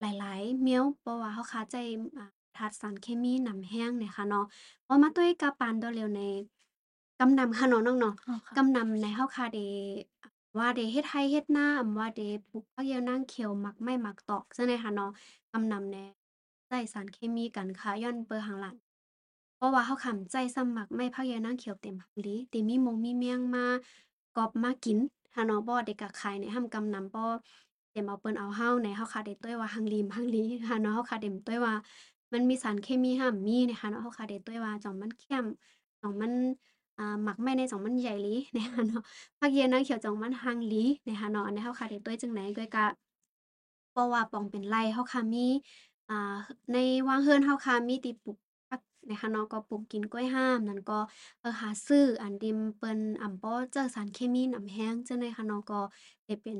[0.00, 1.76] หลาย ๆ เมียวเพราะว่าเฮาคาใจ
[2.16, 4.44] อ่าธาตุสารเคมีนำแห้งเนี่ยค่ะเนาะ
[4.86, 6.20] พอมาตุ้ยกาปานตัวเร็วใน
[7.20, 9.58] กำนำค่ะเนาะน้องเนาะอ๋อค่ะ กำนำในเฮาคาเด
[10.58, 12.20] ว่าเดเฮ็ดไร่เฮ็ดนาอำว่าเด
[12.50, 15.10] ปลูกผักเหี่ยวนางเขียวหมักไม้หมักตอกจังได๋ค่ะเนาะ
[15.52, 16.04] กำนำแหน่
[16.66, 18.76] ใช้สารเคมีกันค่ะย้อนเปอหังหลัง
[19.56, 23.66] เพราะว่าเฮาคำใจซ้ำหมักไม้ผักเหี่ยวนางเขียวเต็มหังหลีติมีมงมีเมียงมา
[24.36, 24.98] กอบมากิน
[25.34, 27.22] ค่ะเนาะบ่ได้กะขายในห้ำกำนำบ่
[27.92, 31.74] เต็มเอาเปิ้นเอาเฮาในเฮาคาได้ต้วยว่าหังลีมหังลีค่ะเนาะเฮาคาเต็มต้วยว่า
[32.32, 35.44] มันมีสารเคมีห้ามมีนะคะเนาะเฮาคาได้ต้วยว่าจ่องมันเข้ม
[36.00, 36.32] จ่องมัน
[36.98, 39.02] อ่าหมักไม้ในจ่องมันใหญ่ลีนะคะเนาะ
[39.38, 42.86] ผักเหี่ยวนางเขียวจ่องมันหังลีนะคะเนาะอันนี้เฮาคาได้ต้วยจังไหนก้อยกะ
[43.90, 45.46] เพราะว่าปองเป็นไรเฮาคามี
[46.08, 46.36] อ่า
[46.72, 46.76] ใน
[47.08, 50.98] วางเฮือนเฮาคามีที่ปลูกผักนะคะเนาะก็ปลูกกินกล้วยห้ามนั่นก็
[51.40, 55.80] เออหาซื้ออันที่เปิ้นอำบ่เจอสารเคมีนำแฮงจังได๋ค่ะเนาะก็
[56.26, 56.58] ได้เป็น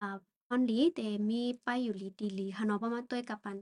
[0.00, 3.56] อ่า ฮอนหลีแต่มีป้ายอยู่หลีดีหลีค่ะเนาะเพราะว่าต้วยกับปัน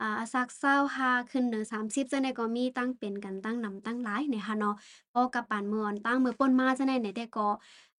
[0.00, 4.74] อ่าสัก25ขึ้นเหนือ30จังใดก็มีตั้งเป็นกันตั้งนำตั้งหลายเนี่ยค่ะเนาะ
[5.12, 7.48] พอกับปานมื้ออนตั้งมื้อป่นมาจังได๋เนี่ยแต่ก็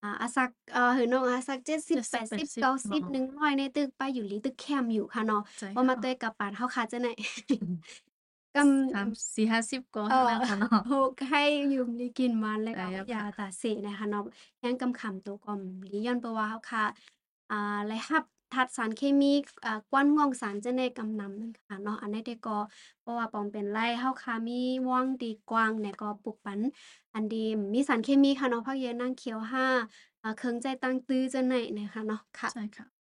[0.02, 7.10] อ่าอาสักเอ่อหือน้องอาสัก70 80 80 90 100ในตึกไปอยู่หลีตึกแคมป์อยู่ค่ะเนาะใจบ่มาค่ะต้วยกับปานเฮาค่ะจังได๋
[8.54, 11.40] กำสามสี่ห้าสิบก็เอ่อแล้วค่ะเนาะโฮกให้
[11.72, 14.22] ยืมได้กินมันแล้วได้ก็แล้วยาค่ะ ตาเสนะคะเนาะ
[14.60, 16.84] แฮงกำขำตัวกอมหลีย้อนเพราะว่าเฮาค่ะ
[17.50, 17.56] อ่า
[17.86, 19.32] และรับธาตุสารเคมี
[19.64, 22.58] อ่ากวนง่วงสารจังได๋กำนำนั่นค่ะเนาะอันนี้ได้ก็
[23.00, 26.60] เพราะว่าปองเป็นไร่เฮาค่ะมีว่างตีกว้างเนี่ยก็ปลูกปัน
[27.14, 29.66] อันดีมีสารเคมีค่ะเนาะผักเหี่ยวนางเขียวห้า
[30.22, 33.06] อ่าเครื่องใจตั้งตื้อจังได๋เนี่ยค่ะเนาะค่ะ ใช่ค่ะ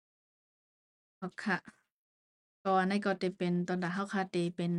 [1.20, 1.56] อ๋อค่ะ
[2.62, 4.72] ก็อันนั้นก็จะเป็นตอนดาเฮาค่ะจะเป็น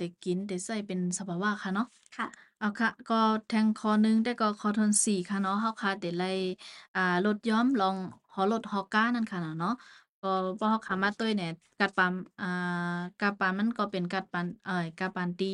[0.00, 3.14] จะกินจะใช้เป็นสภาวะค่ะเนาะ ค่ะ เอาค่ะ ก็
[3.46, 6.26] แทงคอหนึ่งแต่ก็คอทนสี่ค่ะเนาะเฮาค่ะจะไล่
[6.94, 7.96] อ่าลดหย่อมลอง
[8.34, 9.74] ฮอลด ฮอก้า นั่นค่ะน่ะเนาะ
[10.20, 10.26] ก็
[10.60, 12.46] บ่ฮอกคามาตุ้ยเนี่ยกาดปาม อ่า
[13.20, 15.52] กาปามันก็เป็นกาดปัน เอ่อ กาปานตี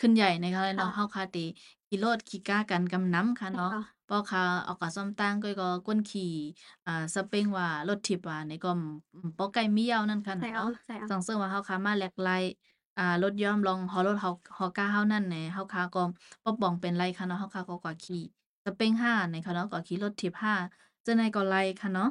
[0.00, 1.44] ขึ้นใหญ่ในค่ะเลยคเ่นาะะ เฮาค่ตี
[1.88, 6.32] ขี้โลดขี่ก้ากันกำน้ำค่ะเนาะ ค่ะ ป้อค่ออกกะซ่อมตั้งก้อยก็ก้นขี่
[6.86, 8.70] อ่าสเป้งว่ารถทิบว่าในก็
[9.36, 12.28] ปอไก่เมี่ยวนั่นค่ะใน่ะเอเนาะ ใส่เอา ส่องเสริมว่า เฮาคามาแลกไล
[12.96, 16.02] อ่ารถย่อมลองฮอลด ฮอก ฮอก้า เฮานั่นแหน่ เฮาคาก็
[16.44, 18.22] บ่ป่องเป็นไรค่ะเนาะ เฮาคาะก็กว่าขี่
[18.64, 20.54] สเป้ง 5 ในค่ะเนาะ กว่าขี่รถทิบา
[21.04, 22.08] เจอในก็ไลค่ะเนาะ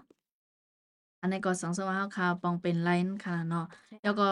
[1.22, 3.62] อันในก็สังสวะเฮาค่ะปองเป็นไลน์ค่ะเนาะ
[4.02, 4.24] แล้วก็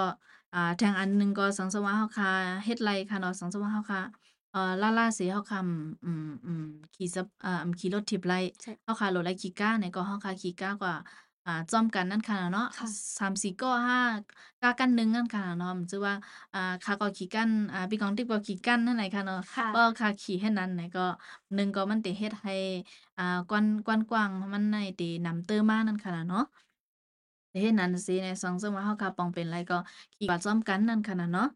[0.54, 2.30] อ่าทางอันนึงก็สังสวะเฮาค่ะ
[2.63, 4.02] เฮ็ดไลค่ะเนาะสังสวะเฮาค่ะ
[4.52, 6.62] เอ่อล่าล่าสีเฮาคำอืมอืม
[6.93, 8.36] ขี่ซับอ่าขี่รถทิพไล่
[8.84, 10.93] เฮาค่ะรถไลขี่ก้าในก็เฮาค่ะขี่ก้ากว่า
[11.45, 12.88] อ่า จ้อมกันนั่นค่ะเนาะ ค่ะ
[13.19, 13.99] 3-4ก้อห้า
[14.62, 16.15] กากันหนึ่งนั่นค่ะเนาะ มันชื่อว่า
[16.54, 21.01] อ่าข้าก็ขี่กัน อ่าพี่กอง ติ๊กก็ขี่กันนั่นแหละค่ะเนาะ ค่ะ ก็ข้าขี่เฮ็ดนั้นเนี่ยก็
[21.56, 22.54] หนึ่งก็มันติเฮ็ดให้
[23.17, 26.41] อ่า กว้านกว้านกว้างมันในตินำเติมมานั่นค่ะเนาะ
[27.49, 29.75] แต่เฮ็ดนั้นสิในสังเสริมว่าเฮาค่ะป้องเป็นไรก็
[30.15, 31.47] ขี่ว่าจ้อมกันนั่นค่ะน่ะเนาะ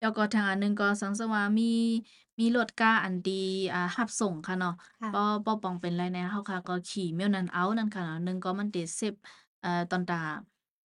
[0.00, 1.64] แล้วก็ทางอันหนึ่งก็สังเสริมว่ามี
[2.40, 3.34] มีรถกาอันที่
[3.72, 4.70] อ่า รับส่งค่ะเนาะ
[5.00, 9.14] ค่ะ บ่ บ่ป้องเป็นไรแหน่เฮาค่ะก็ขี่แมวนั้นเอานั่นค่ะเนาะ หนึ่งก็มันติเซฟ
[9.60, 10.16] เอ่อ ตอนตา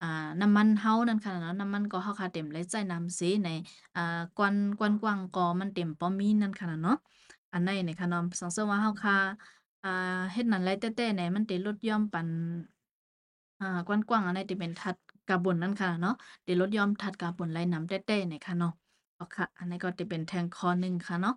[0.00, 0.06] อ่า
[0.40, 3.48] น้ำมันเฮานั่นค่ะเนาะ น้ำมันก็เฮาค่ะเต็มเลยใช้น้ำสิใน
[3.94, 4.00] อ่า
[4.36, 6.94] กวน กวนกว้างก็มันเต็มบ่มีนั่นค่ะน่ะเนาะ
[7.52, 9.16] อันนั้นนี่ค่ะเนาะ สังเสริมว่าเฮาค่ะ
[9.82, 9.88] อ่า
[10.32, 12.28] เฮ็ดนั้นไรแต้ๆเนี่ยมันติลดหย่อมปัน
[13.60, 16.12] อ่า กว้านกว้างอันใดที่เป็นธาตุคาร์บอนนั่นค่ะเนาะ
[16.46, 18.70] ติลดหย่อมธาตุคาร์บอนไรนำแต้ๆนี่ค่ะเนาะ
[19.20, 21.36] อ๋อค่ะ อันนี้ก็จะเป็นแทงข้อหนึ่งค่ะเนาะ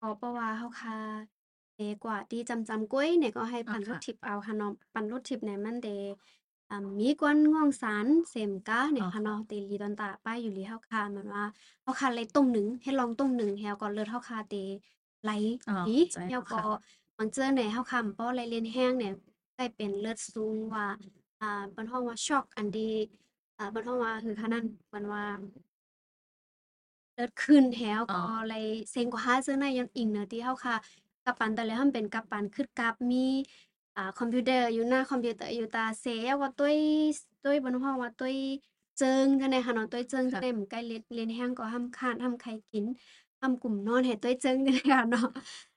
[0.00, 0.98] อ๋อเพราะว่าเฮาค่ะ
[1.76, 5.88] เดกว่าที่จำจำกล้วยเนี่ยก็ให้อ๋อปั่นรถค่ะ ทิพย์เอาค่ะเนาะ ปั่นรถทิพย์เนี่ยมันเด
[6.70, 11.44] อ่ามีกวนง่วงสารเสมกาเนี่อ๋ยอค่ะค่ะ เนาะเตลีตอนตาป้ายอยู่ลีเฮาค่ะเหมือนว่า
[11.82, 14.54] เฮาค่ะเลยต้มหนึ่งให้ลองต้มหนึ่งแฮวก่อนเลิศเฮาค่ะเต
[15.22, 15.30] ไหล
[15.66, 16.60] อ๋อดีใจแฮวค่ะก็
[17.18, 19.12] บางเจื่อเนี่ยเฮาค่ะป้อไหลเลียนแห้งเนี่ย
[19.56, 20.86] ได้เป็นเลือดสูงว่า
[21.40, 22.92] อ่าเปิ้นฮ้องว่าช็อกอันที่
[23.58, 25.24] อ่าเปิ้นฮ้องว่าคือคะนั้นเปิ้นว่า
[27.14, 30.76] เลิศขึ้นแถวอ๋อก็เลยเซ็งกว่าหาซื้อในย้อนอิงเนาะที่เฮาค่ะ
[31.24, 33.26] กัปตันแต่ละหั้นเป็นกัปตันคือกับมี
[33.96, 36.76] อ่า คอมพิวเตอร์อยู่หน้าคอมพิวเตอร์อยู่ตาเซยว่าตุ้ย
[37.44, 38.36] ตุ้ยบนห้องว่าตุ้ย
[38.98, 42.84] เจิงจังได๋ค่ะเนาะตุ้ยเจิงจังค่ะได๋มันใกล้เลียนเลียนแห้งก็ห้ำคร้าน ห้ำไข่กิน
[43.40, 45.26] ห้ำกลุ่มนอนให้ตุ้ยเจิง จังได๋ค่ะเนาะ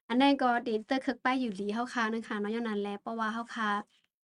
[0.10, 3.72] อันนั้นก็ติเตอร์คึกไปอยู่หลีเฮาค่ะนั่นค่ะเนาะย้อนนั้นแหละ เพราะว่าเฮาค่ะ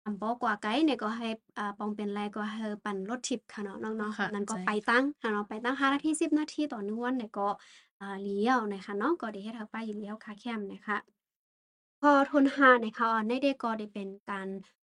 [0.08, 7.48] อำปอกว่าไกลเนี่ยก็ให้อ่าปองเป็นไรก็ให้ปั่นรถทิพย์ค่ะเนาะน้องค่ะๆนั้นก็ใช่ ไปตั้งค่ะเนาะไปตั้ง5นาที10 นาทีต่อ1วันเนี่ยก็
[8.00, 10.98] อ่าเลี้ยวนะคะเนาะก็ได้เฮ็ดให้ป้าอยู่เลี้ยวคาแคมนะคะ
[12.02, 14.48] พอทุนหานะคะในได้ก็ได้เป็นการ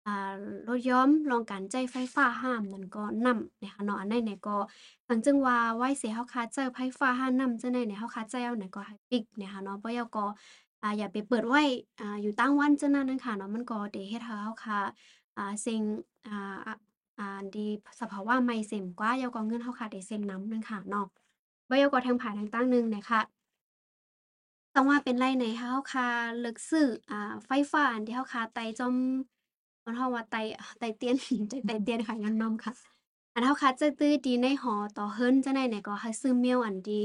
[0.06, 0.34] อ่า
[0.68, 4.56] ลดหย้อมรองการใช้ไฟฟ้าห้ามนั่นก็นำนะคะเนาะอันใดเนี่ยก็
[5.08, 10.24] ตั้งจึงว่าไว้เสียเฮาคาเจอไฟฟ้าห้ามนำจังได๋เนี่ยเฮาคาเจ้าเนี่ยก็ให้ปิดนะคะเนาะบ่อยาก็
[10.82, 11.62] อ่าอย่าไปเปิดไว้
[12.00, 14.78] อ่าอยู่ตั้งวันเจังนั้นนั่นค่ะเนาะมันก็ได้เฮ็ดให้เฮาคา
[15.36, 15.82] อ่าสิ่ง
[16.26, 16.74] อ่าอะ
[17.18, 17.66] อ่าดี
[18.00, 21.06] สภาวะใหม่เสมกว่าแล้วก็เงินเฮาคาได้เสมน้ำนั่นค่ะเนาะ
[21.68, 23.20] บ่อยาก็ทางภายทางตั้งหนึงนะคะ
[24.74, 26.06] ต้องว่าเป็นไรไหนเฮาคา
[26.40, 28.94] เลิกซื้ออ่าไฟฟ้าอันที่เฮาคาไต่จอม
[29.84, 30.40] มันเฮาว่าไต่
[30.78, 31.14] ไต่เตียน
[31.48, 32.72] ใจไต่เตียนค่ะ ย้อนนำค่ะ
[33.34, 37.02] อันเฮาคาจะตื้อดีในหอต่อเฮิรนจังได๋เนี่ยก็ให้ซื้อเมียวอันดี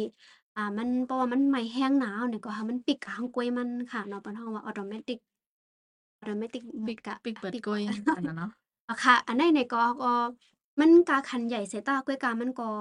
[0.55, 5.19] อ่า มัน เพราะว่ามันไหม้แห้งหนาวเนี่ยก็ให้มันปิดกะหังกล้วยมันค่ะ เนาะปานเฮาว่าออโตเมติก
[6.19, 7.83] ออโตเมติกปิกกะ ปิกเปิดปิกกล้วย
[8.15, 8.49] อันนั้นเนาะ
[8.89, 10.13] อะค่ะ อันใดเนี่ยก็ ก็
[10.79, 12.71] มันกาคันใหญ่เสยตากล้วยกามันก็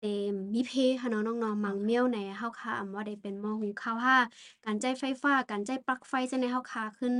[0.00, 4.16] เอ่มมีเพค่ะเนาะ น้องๆมังเมียวในเฮาคาอำว่าได้เป็นหม้อหุงข้าว ถ้า
[4.64, 7.14] การใช้ไฟฟ้า การใช้ปลั๊กไฟจังได๋เฮาคาขึ้น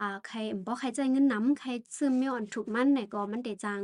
[0.00, 3.80] อ่า ใคร อั่น บ่ ใครจ่ายเงินนำ ใครซื้อเมียวอันถูกมันเนี่ยก็มันได้จัง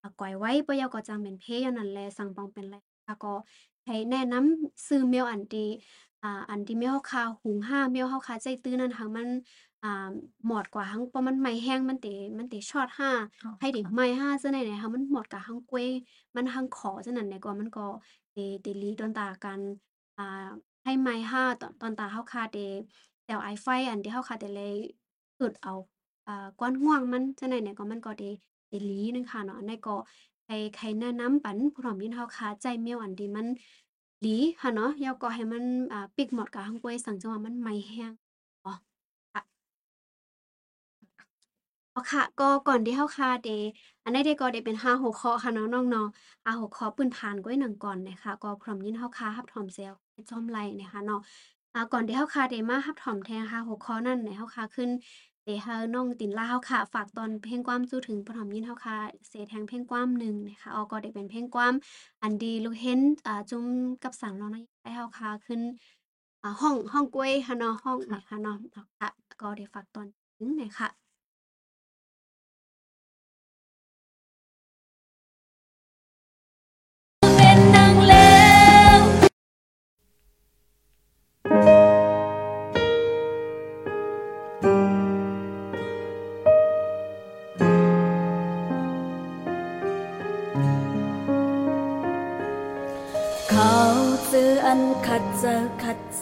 [0.00, 2.76] อ่าก้อยไว้บ่ยาวก็จังเป็นเพย้อนนั่นแหละ สั่งปองเป็นไร
[3.06, 3.34] ค่ะ ก็
[3.86, 5.68] ให้แนะนำซื้อเมียวอันที่
[6.22, 9.28] อ่าอันที่เมียวเฮาคาหุงห้าเมียวเฮาคาใจตื้อนั้นหั้นมัน
[9.82, 10.10] อ่า
[10.46, 12.06] หมอดกว่าหั้งเพราะมันไหม้แห้งมันเต
[12.38, 13.10] มันเตช็อตห้า
[13.44, 15.86] อ๋อ ให้เด็กค่ะไม่ห้าจังได๋เนี่ยค่ะมันหมดกะหังกล้วย
[16.36, 17.86] มันหังขอจังนั้นเนี่ยก็มันก็
[18.32, 19.60] เตเตลีตอนตากัน
[20.18, 20.48] อ่า
[20.84, 22.56] ให้ไม้ห้าตอนตอนตาเฮาคาเต
[23.24, 24.74] แตวไอไฟอันที่เฮาคาเตเลย
[25.40, 25.72] อึดเอา
[26.28, 28.22] อ่าก้อนห่วงมันจังได๋เนี่ยก็มันก็เต
[28.68, 29.96] เตลีนึงค่ะเนาะอันใดก็
[30.46, 33.46] ใครใครแนะนำปันผู้อมยินเฮาคาใจเมียวอันที่มัน
[34.20, 38.12] หลีค่ะเนาะแล้วก็ให้มันอ่าปิกหมดกะหังกวยสังจังว่ามันไม้แรง
[38.64, 38.72] อ๋อ
[39.34, 39.42] ค่ะ
[41.94, 43.50] อ๋อค่ะ ก็ก่อนที่เฮาคาเด
[44.04, 49.92] อันใดเดก็ได้เป็น5หัวข้อค่ะเนาะน้องๆอ่าหัวข้อพื้นฐานก้อยหนังก่อนนะคะก็พร้อมยินเฮาคารับถอมเซล
[50.30, 51.20] จอมไลนะคะเนาะ
[51.74, 54.90] อ่าก่อนที่เฮาคาเดมารับถอมแทนะคะหัวข้อนั้นเนี่ยเฮาคาขึ้น
[55.46, 58.96] เดเฮาน้องตินลาวค่ะ ฝากตอนเพลงความสู้ถึงพร้อมยินเฮาคา
[59.28, 61.74] เสแทงเพลงความหนึ่งนะคะออก็ได้เป็นเพลงความ
[62.22, 63.66] อันดีลูกเห็นอ่าจุ้ม
[64.02, 65.60] กับสังเนาะนะให้เฮาคาขึ้น
[66.42, 69.08] อ่าห้องห้องกล้วยค่ะเนาะห้องนะคะเนาะเอาค่ะ
[69.40, 70.06] ก็ได้ฝากตอน
[70.38, 71.05] ถึงหน่อยค่ะ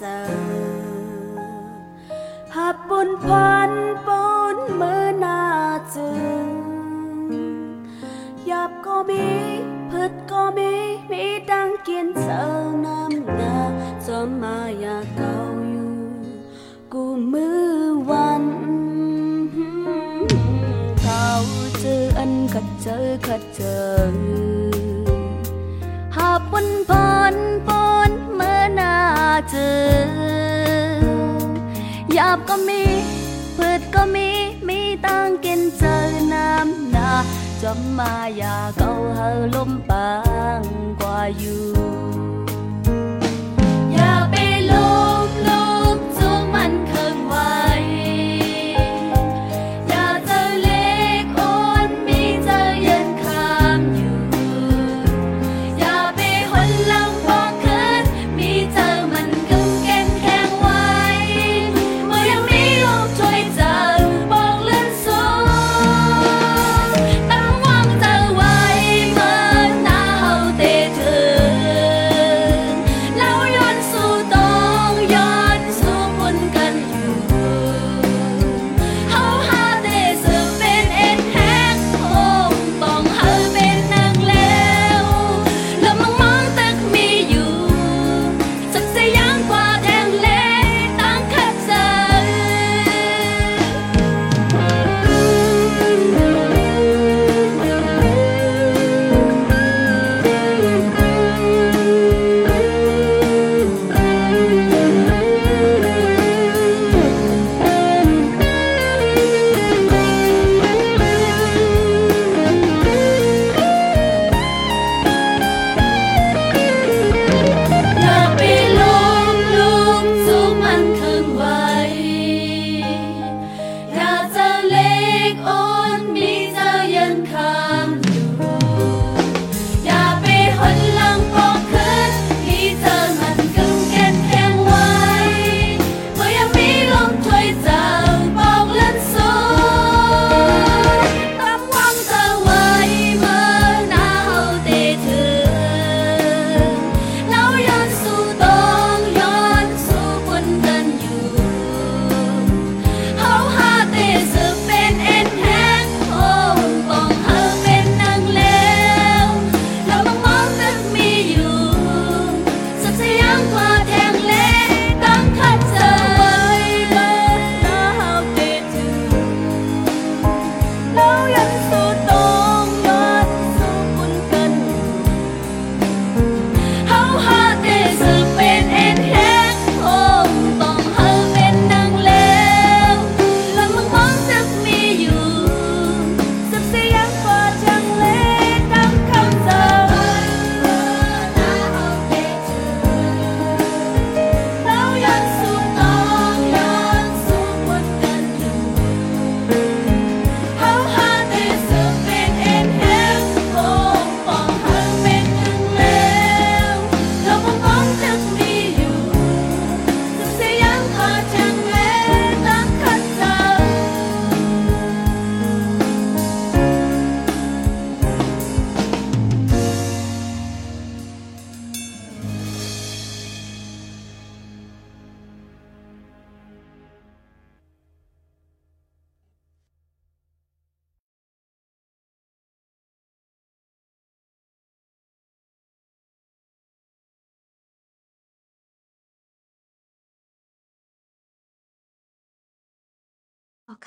[0.05, 0.09] อ
[2.55, 3.71] หับปุนพัน
[4.07, 5.41] ปุนมือนา
[5.95, 6.11] จึ
[6.45, 6.47] ง
[8.47, 9.27] หยับก็มี
[9.91, 10.73] พืชก็มี
[11.11, 12.43] มีดังกินเจอ
[12.85, 13.57] น้ำหนา
[14.07, 15.37] จอมมาอยากเก่า
[15.69, 15.95] อยู่
[16.93, 17.65] กูมือ
[18.11, 18.45] วัน
[21.01, 21.27] เขา
[21.81, 24.44] เจออันขัดเจอขัดเจอ
[29.51, 29.75] เจอ
[32.13, 32.83] หยาบก็มี
[33.57, 34.29] พืชก็มี
[34.69, 35.97] มีตังกินเจอ
[36.33, 37.11] น้ำหนา
[37.63, 40.11] จอมมาอย่าเกาเฮาลมปา
[40.59, 40.61] ง
[41.01, 41.65] กว่าอยู่
[43.93, 44.35] อย่าไป
[44.71, 44.89] ลุ
[45.24, 45.24] ม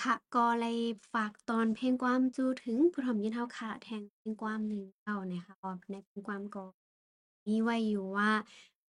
[0.01, 0.77] ค่ะ ก็เลย
[1.13, 6.65] ฝากตอนเพลงความจูถึงผู้ถ่อมยินเฮาค่ะ แทงเพลงความหนึ่งเจ้านะคะก็ในเพลงความก็
[7.47, 8.29] มีไว้อยู่ว่า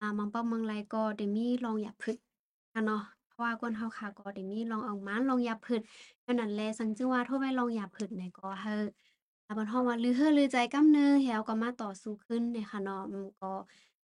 [0.00, 2.16] อ่ามังเป้าเมืองไรก็ได้มีลองหยับพึก
[2.74, 5.82] อะเนาะเพราะว่าก้นเฮาค่ะก็ได้มีลองเอามานลองหยับพึก
[6.24, 8.84] ย้อนนั้นแหละซังจึงว่าโทไว้ลองหยับพึกเนี่ยก็เฮอ
[9.46, 13.02] อ่าเปิ้นฮ้องว่าลือเฮ้อลือใจกำนึแฮวก็มาต่อสู้ขึ้นเนี่ยค่ะเนาะ
[13.42, 13.52] ก็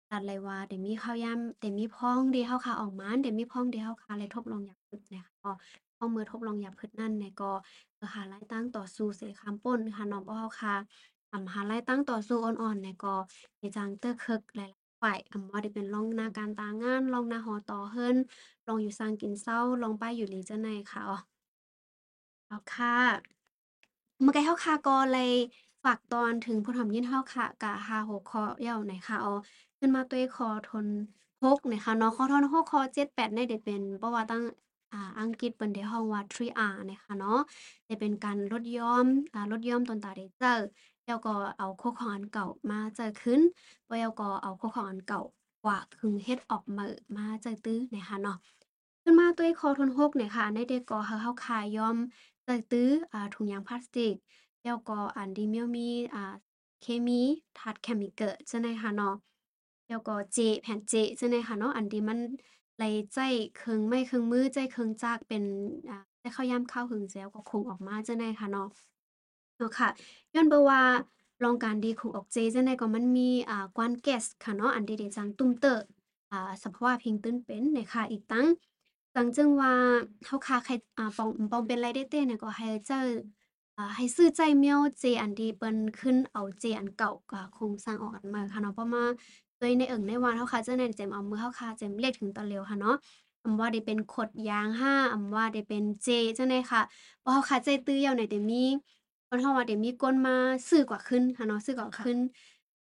[0.10, 5.54] ตัดเลยว่าได้มีข้าวยามได้มีพ้องที่เฮาค่ะออกมานได้มีพ้องที่เฮาค่ะเลยทบลองหยับพึกเนี่ยค่ะ
[6.00, 7.52] ก็พ้อมือทบลองหยับพึกนั่นเนี่ย ก็
[7.98, 10.76] เอ่อหาไล่ตั้งต่อสู้เสคำป้นค่ะนาะเพราะเฮาค่ะ
[11.34, 13.16] อำหาไล่ตั้งต่อสู้อ่อนๆเนี่ย ก็
[13.58, 18.18] เฮจังเตื้อคึกหลาย ๆ ฝ่ายอำบ่ได้เป็นลอง หน้าการตางานลองหน้าหอต่อเฮิรน
[18.68, 21.18] ลองอยู่ซางกินเซาลองไปอยู่หลีจั่งใดค่ะ อ้อ
[22.50, 22.94] อ๋อค่ะ
[24.22, 25.32] เมื่อกี้เฮาค่ะ ก็เลย
[25.84, 29.34] ฝากตอนถึงผู้ถ่อมยินเฮาค่ะกะ5 6ข้อเยาวหน่อยค่ะ อ้อ
[29.80, 30.88] ขึ้นมาด้วยข้อทน
[31.44, 34.44] 6นี่ค่ะเนาะข้อทน6ข้อ7 8เนี่ยได้เป็นปราะวัติตั้ง
[34.94, 37.40] อ่าอังกฤษเปิ้นได้ฮ้องว่า 3R เนี่ยค่ะเนาะ
[37.86, 40.60] ได้เป็นการลดย่อมอ่าลดย่อมตนตาได้เจ้อ
[41.06, 43.42] แล้วก็เอาโคของอันเก่ามาเจ้อคืน
[43.88, 45.22] แล้วก็เอาโคของอันเก่า
[45.64, 48.38] กว่าคึงเฮ็ดออกมื้อมาเจอตื้อเนี่ยค่ะเนาะ
[49.04, 51.98] ขึ้นมาด้วยข้อทน6เนี่ยค่ะในได้ก่อให้เฮาคายย้อม
[52.44, 54.14] เจอตื้ออ่าถุงยางพลาสติก
[54.64, 56.34] แล้วก็อันที่มันมีอ่า
[56.82, 57.22] เคมี
[57.58, 59.16] ธาตุ chemical จั่งใดค่ะเนาะ
[59.90, 62.20] แล้วก็เจแผ่นเจจั่งใดค่ะเนาะอันที่มัน
[62.78, 63.20] ไหลใจ
[63.56, 65.44] เคืองไม้เคืองมือ ใจเคืองจักเป็น
[65.90, 68.68] อ่าแต่ข้าวยามข้าวหึงแล้วก็คงออกมาจั่งใดค่ะเนาะ
[69.58, 69.90] เนาะค่ะ
[70.34, 70.82] ย้อนบ่ว่า
[71.44, 75.74] ลองการที่คงออกเจจั่งใดก็มันมี อ่ากวนแก๊สค่ะเนาะ อันที่ได้จังตุ้มเตอ
[76.32, 78.48] อ่า สภาวะพิงตื้นเป็นเนี่ยค่ะ อีกตั้ง
[79.16, 79.74] จังจึงว่า
[80.26, 83.00] เฮาค่ะใครอ่า ปอง ปองเป็นไรได้เต้เนี่ยก็ให้เจ้อ
[83.78, 89.06] อ่า ให้ซื้อใจเมียวเจอันที่เปิ้นขึ้นเอาเจอันเก่าก็คงสร้างออกอันใหม่ค่ะเนาะ เพราะว่า
[89.62, 92.96] ด้วยในเอิ้งในวานเฮาค่ะจั่งใดเจ็มเอามือเฮาค่ะเจ็มเลขถึงตอนเร็วค่ะเนาะ
[93.44, 96.82] อำว่าได้เป็นขดยางห้าอำว่าได้เป็นเจจั่งใดค่ะ
[97.20, 98.64] เพราะเฮาค่ะใจตื้อยาวเนี่ยได้มี
[99.26, 100.36] เพิ่นฮ้องว่าได้มีคนมา
[100.70, 102.18] ซื้อกว่าขึ้นค่ะเนาะซื้อกว่าค่ะขึ้น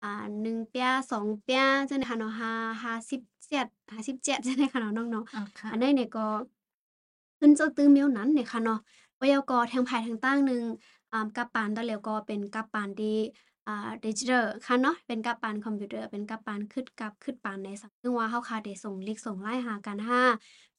[0.02, 0.08] อ่า
[0.42, 2.50] 1เปีย2เปียจั่งใดค่ะเนาะห้า
[2.82, 6.26] 57 57จั่งใดค่ะเนาะน้องเนาะอ๋อค่ะอันใดเนี่ยก็
[7.38, 8.80] ขึ้นเจ้าตื้อเหมียวนั้นเนี่ยค่ะเนาะ
[9.16, 10.62] แล้วยังก็แทงไผแทงตั้งหนึ่ง
[11.12, 13.16] อ่ากับปานตอนแล้วก็เป็นกับปานที่
[13.66, 13.72] อ่า
[14.04, 20.22] ดิจิทัลค่ะเนาะเป็นกับปานคอมพิวเตอร์เป็นกับปานคิดกับคิดปานในสังซึ่งว่าเฮาค่ะได้ส่งลิงก์ส่ง LINE หากันห้า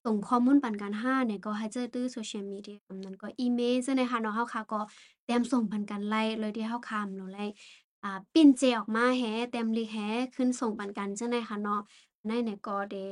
[0.05, 4.79] ส่งข้อมูลปันกันห้าเนี่ยก็ให้เจอตื้อ social media อันนั้นก็อีเมลจั่งใดค่ะเนาะเฮาค่ะก็
[5.25, 7.45] แต้มส่งปันกันไล่เลยที่เฮาค้ำแล้วไล่
[8.03, 9.97] อ่าปิ้นเจออกมาแฮแต้มลิงก์แฮ
[10.35, 11.79] ขึ้นส่งปันกันจั่งใดค่ะเนาะ
[12.19, 13.05] อันเนี่ยก็ได้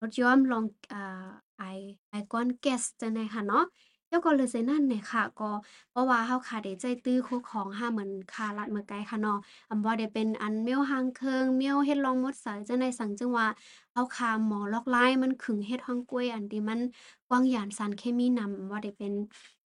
[0.00, 1.28] ลดย่อมลองอ่า
[1.58, 1.62] ไอ
[2.10, 3.64] ไอกวนแกสจั่งใดค่ะเนาะ
[4.10, 5.50] แล้วก็เลยเซนั้นเนี่ยค่ะ ก็
[5.90, 9.38] เพราะว่าเฮาค่ะได้ใจตื้อคู่ของห้าเหมือนคาลัดมื้อไกลค่ะเนาะ
[9.70, 13.46] อำบ่ได้เป็นอันเมียวหางเคิงเมียวเฮ็ดลองมดสายจังใดซั้งจึงว่า
[13.92, 16.80] เฮาค่ะหมอลอกลายมันขึงเฮ็ดฮ่องกล้วยอันที่มัน
[17.28, 19.12] กว้างหยานสารเคมีนำบ่ได้เป็น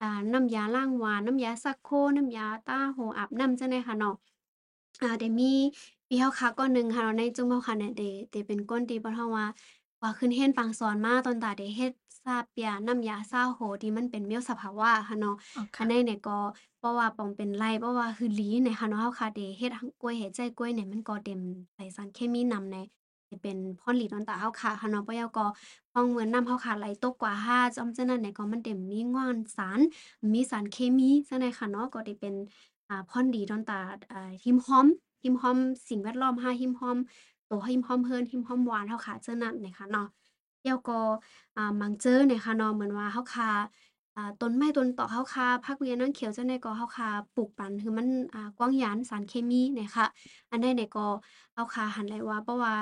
[0.01, 4.15] อ่า น้ำยาล้างหวาน น้ำยาซักโครน้ำยาตาโฮอาบน้ำจั่งใดค่ะเนาะ
[5.03, 5.53] อ่า ได้มี
[6.09, 9.47] พี่เฮาค่ะก้อนหนึ่งค่ะเนาะ ในจุมเฮาค่ะเนี่ย ได้ ได้เป็นคนที่เพิ่นฮ้องว่า
[10.03, 11.93] ว่าขึ้นเรียนปางสอนมาตอนตาได้เฮ็ด
[12.27, 16.39] ซาเปียน้ำยาซาโฮที่มันเป็นเมียวสภาวะค่ะเนาะอ๋ออัค่ะนใดเนี่ยก็
[16.79, 21.41] เพราะว่าปองเป็นไร่เพราะว่าคือหลีเนี่ยค่ะเนาะเฮาค่ะได้เฮ็ดหั่งกล้วยเฮ็ดใจกล้วยเนี่ยมันก็เต็ม
[21.75, 22.77] ใส่สารเคมีนำใน
[23.29, 25.47] ที่เป็นพ่นหลีตอนตาเฮาค่ะค่ะเนาะเพราะแล้วก็
[25.93, 29.81] พ้องเหมือนน้ำเฮาค่ะไหลตกกว่าห้าจอมจั่งนั้นเนี่ยก็มันได้มีง่วนสาร
[30.35, 32.35] มีสารเคมีจั่งใดค่ะเนาะก็ได้เป็น
[32.89, 33.81] อ่า พ่นดีตอนตา
[34.13, 34.87] อ่า หิมหอม
[35.23, 35.59] หิมหอม
[35.89, 36.99] สิ่งแวดล้อมเราหิมหอม
[37.51, 40.07] ตัวหิมหอมเฮิรนหิมหอมหวานเฮาค่ะจั่งนั้นเนี่ยค่ะเนาะ
[40.67, 40.99] แล้วก็
[41.57, 43.53] อ่าบางเจอเนี่ยค่ะเนาะเหมือนว่าเฮาค่ะ
[44.17, 50.07] อ่าต้นไม้ต้นตอกเฮาค่ะภาควิชานางเขียวจั่งใดก็เฮาค่ะปลูกปันคือมันอ่ากว้างหยานสารเคมีเนี่ยค่ะ
[50.51, 51.07] อันใดเนี่ยก็
[51.55, 52.75] เฮาค่ะหั้นแหละว่า เพราะว่า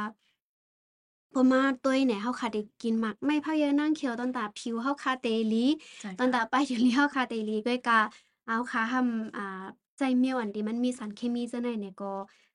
[1.31, 5.65] เพราะมาตุ้ยเนี่ย เฮาค่ะได้กินหมากไม้พะเยานางเขียว ตอนตาผิวเฮาค่ะเตหลี
[6.01, 8.01] ใช่ตอนค่ะตาไปอยู่หลี เฮาค่ะเตหลี ก้อยกะ
[8.47, 9.65] เฮาค่ะทำอ่า
[9.99, 12.13] ใจเหมียวอันที่มันมีสารเคมีจั่งใดเนี่ยก็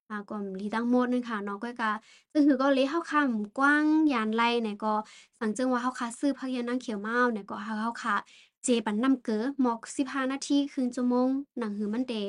[0.09, 1.91] อ่าก็หลีตั้งหมดนึ่งค่ะ เนาะ ก้อยกะ
[2.31, 3.21] ซึ่งคือก็เลยเฮาค่ะ
[3.57, 4.93] กว้าง ยานไร่เนี่ยก็
[5.39, 8.15] สังจึงว่า เฮาค่ะซื้อพะเยานางเขียวมาเอาเนี่ย ก็ให้เฮาค่ะ
[8.63, 11.29] เจปันน้ำเกลือหมอก 15 นาทีครึ่งชั่วโมง
[11.59, 12.21] หนังหือมันได้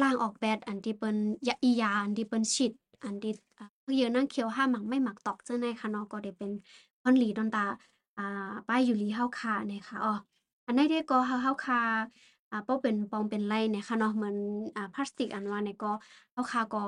[0.00, 1.16] ล้างออกแบดอันที่เปิ้น
[1.48, 2.72] ยะ อียาอันที่เปิ้นฉีด
[3.04, 6.50] อันที่ อ่าพะเยานางเขียวห้าหมักไม้หมักตอกจั่งใดค่ะเนาะ ก็ได้เป็น
[7.02, 7.64] พ่นหลีตอนตา
[8.18, 10.12] อ่า ป้ายอยู่หลีเฮาค่ะเนี่ยค่ะ อ้อ
[10.66, 11.80] อันใดที่ก็เฮาค่ะ
[12.50, 14.36] อ่า บ่เป็นปองเป็นไร่เนี่ยค่ะเนาะ เหมือน
[14.76, 15.92] อ่า พลาสติกอันว่าเนี่ยก็
[16.32, 16.84] เฮาค่ะก็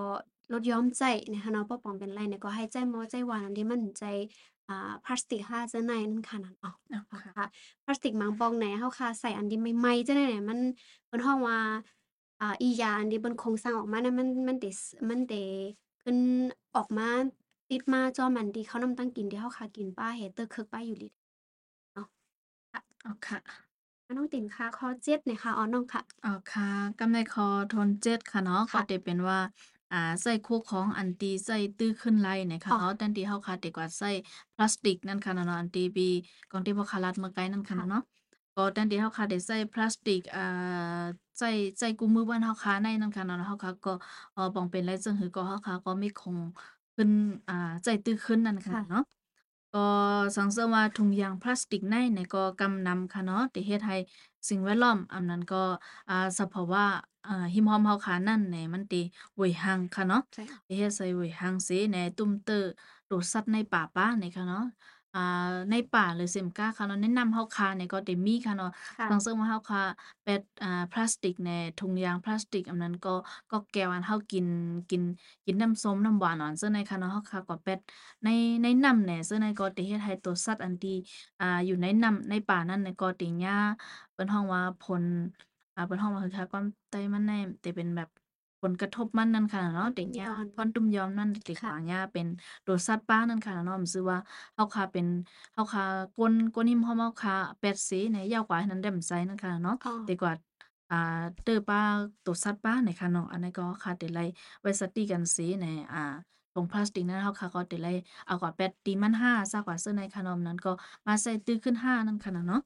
[0.52, 4.04] ลดหย่อมใจเนี่ยค่ะเนาะบ่ปองเป็นไร่เนี่ยก็ให้ใจหม้อใจหวานอันที่มันใจ
[4.68, 7.46] อ่าพลาสติกห้าจั่งใดนั่นค่ะนั่นอ้ออ๋อเฮาค่ะค่ะ
[7.84, 10.58] พลาสติกบางปองไหนเฮาค่ะใส่อันที่ใหม่ๆจั่งใดเนี่ยมัน
[11.06, 11.58] เพิ่นฮ้องว่า
[12.40, 15.42] อ่าอียาอันที่เพิ่นโครงสร้างออกมานั้นมันมันได้สมันได้
[16.02, 16.18] ขึ้น
[16.76, 17.08] ออกมา
[17.70, 21.08] ติดมาจอมอันที่เขานำตั้งกินที่เฮาค่ะกินป้าเฮ็ดเตอคึกป้าอยู่หลี
[21.94, 22.06] เนาะ
[22.72, 23.38] ค่ะอ๋อค่ะ
[24.06, 26.68] อ่าน้องติ่นค่ะข้อ7เนี่ยค่ะอ๋อน้องค่ะอ๋อค่ะ
[26.98, 29.38] กำในคอทนเจ็ดค่ะเนาะก็ค่ะจะเป็นว่า
[29.94, 34.10] อ่าใส่คู่ของอันตีใส่ตื้อขึ้นไล่นะคะอ๋อเนาะตันที่เฮาค่ะแต่กว่าใส่
[34.56, 36.08] พลาสติกนั่นค่ะเนาะอันที่บี
[36.50, 38.02] กองที่บ่คารัดเมื่อไกลนั่นค่ะค่ะ เนาะ
[38.56, 40.40] ก็ตันที่เฮาค่ะได้ใส่พลาสติกอ่า
[41.38, 43.94] ใส่ใส่กุมมือบ้านเฮาค่ะในนั่นค่ะเนาะเฮาค่ะก็
[44.34, 46.36] เอ่อป้องเป็นไล่ซึ่งหือก็เฮาค่ะก็มีคง
[46.96, 47.10] ขึ้น
[47.48, 49.02] อ่าใส่ตื้อขึ้นนั่นค่ะค่ะ เนาะ
[49.74, 49.78] ก็
[50.36, 53.96] สังเกตว่าถุงยางพลาสติกในเนี่ยก็กำนำค่ะเนาะที่เฮ็ดให้
[54.48, 55.62] สิ่งแวดล้อมอันนั้นก็
[56.08, 56.84] อ่าสภาวะ
[57.26, 59.02] อ่า หิมหอมเฮาขานั่นแหน่มันติ
[59.36, 62.54] เวยหังค่ะเนาะใช่ค่ะที่เฮ็ดใส่เวยหังเสแหน่ตุ้มเตอ
[63.06, 64.64] โดดสัตว์ในป่าป้าเนี่ยค่ะเนาะ
[65.14, 65.20] อ่า
[65.70, 69.82] ในป่าหรือเสมกาค่ะเนาะแนะนำเฮาคาเนี่ยก็ได้มีค่ะเนาะค่ะสังเกตว่าเฮาค่ะ
[70.24, 73.14] แปดอ่าพลาสติกแหน่ถุงยางพลาสติกอันนั้นก็
[73.50, 74.46] ก็แก้วอันเฮากิน
[74.90, 75.02] กิน
[75.46, 77.80] กินน้ำส้มน้ำหวานอันซึ่งในค่ะเนาะเฮาค่ะก็แปด
[78.24, 78.28] ใน
[78.62, 80.96] ในน้ำเนี่ยซึ่งในก็ติเฮ็ดให้ตัวสัตว์อันที่
[81.40, 83.54] อ่าอยู่ในน้ำในป่านั้นเนี่ยก็ติหญ้า
[84.12, 85.04] เปิ้นฮ้องว่าผล
[85.74, 88.08] อ่าเปิ้นฮ้องว่าคือค่ะ ความไตมันแน่ติเป็นแบบ
[88.62, 92.26] ผลกระทบมันนั่นค่ะเนาะติหญ้าย้อนพรตุ้มยอมนั่นติค่ะขวางหญ้าเป็น
[92.66, 94.18] ตัวสัตว์ป่านั่นค่ะเนาะ มันชื่อว่า
[94.54, 95.06] เฮาค่ะเป็น
[95.52, 95.84] เฮาค่ะ
[96.16, 100.32] ก้นก้นหิมหอมเฮาค่ะเป็ดสีเนี่ยยาวกว่านั้นแด่มไซนั่นค่ะเนาะอ๋อดีกว่า
[100.90, 100.96] อ่า
[101.42, 101.78] เตอป้า
[102.24, 104.18] ตัวสัตว์ป้าในค่ะเนาะ อันนั้นก็ค่ะติไล
[104.62, 105.98] ไว้สติกันสีใน อ่า
[106.52, 107.86] ถุงพลาสติกนั้น เฮาค่ะก็ติไล
[108.26, 110.70] เอากว่าแปดตีมันห้า ซากกว่าเสื้อในขนมนั้นก็
[111.06, 112.60] มาใส่ตื้อขึ้นห้านั่นค่ะเนาะ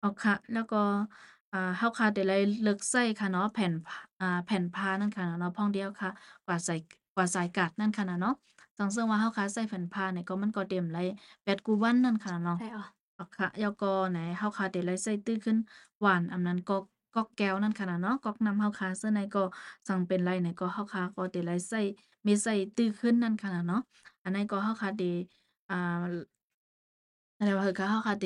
[0.00, 0.76] เอาค่ะ แล้วก็
[1.56, 2.32] อ่าเฮาค่ะติไล
[2.62, 3.86] เลิกใส่ค่ะเนาะแผ่นผ
[4.20, 6.10] อ่าแผ่นผ้านั่นค่ะเนาะพ่องเดียวค่ะ
[6.44, 6.74] กว่าใส่
[7.14, 8.32] กว่าสายกัดนั่นค่ะเนาะ
[8.78, 10.98] สังเกตว่าเฮาค่ะใส่แผ่นผ้าเนี่ยก็มันก็เต็มไล
[11.44, 12.82] แปดกูวันนั่นค่ะเนาะใช่อ๋อ
[13.18, 15.56] ออกค่ะแล้วก็ไหนเฮาคาเดลัยใส่ตื้อขึ้น
[16.00, 16.74] หวานอันนั้นก็
[17.14, 19.40] ก๊อกแก้วนั่นค่ะนะเนาะก๊อกน้ำเฮาคาเสื้อในก็
[19.88, 21.78] สั่งเป็นไรไหนก็เฮาคาก็เดลัยใส่
[22.26, 23.80] มีใส่ตื้อขึ้นนั่นค่ะนะเนาะ
[24.22, 25.02] อันนั้นก็เฮาคาเด
[25.68, 25.74] อ่า
[27.36, 28.24] อะไรว่าคือเฮาคาเด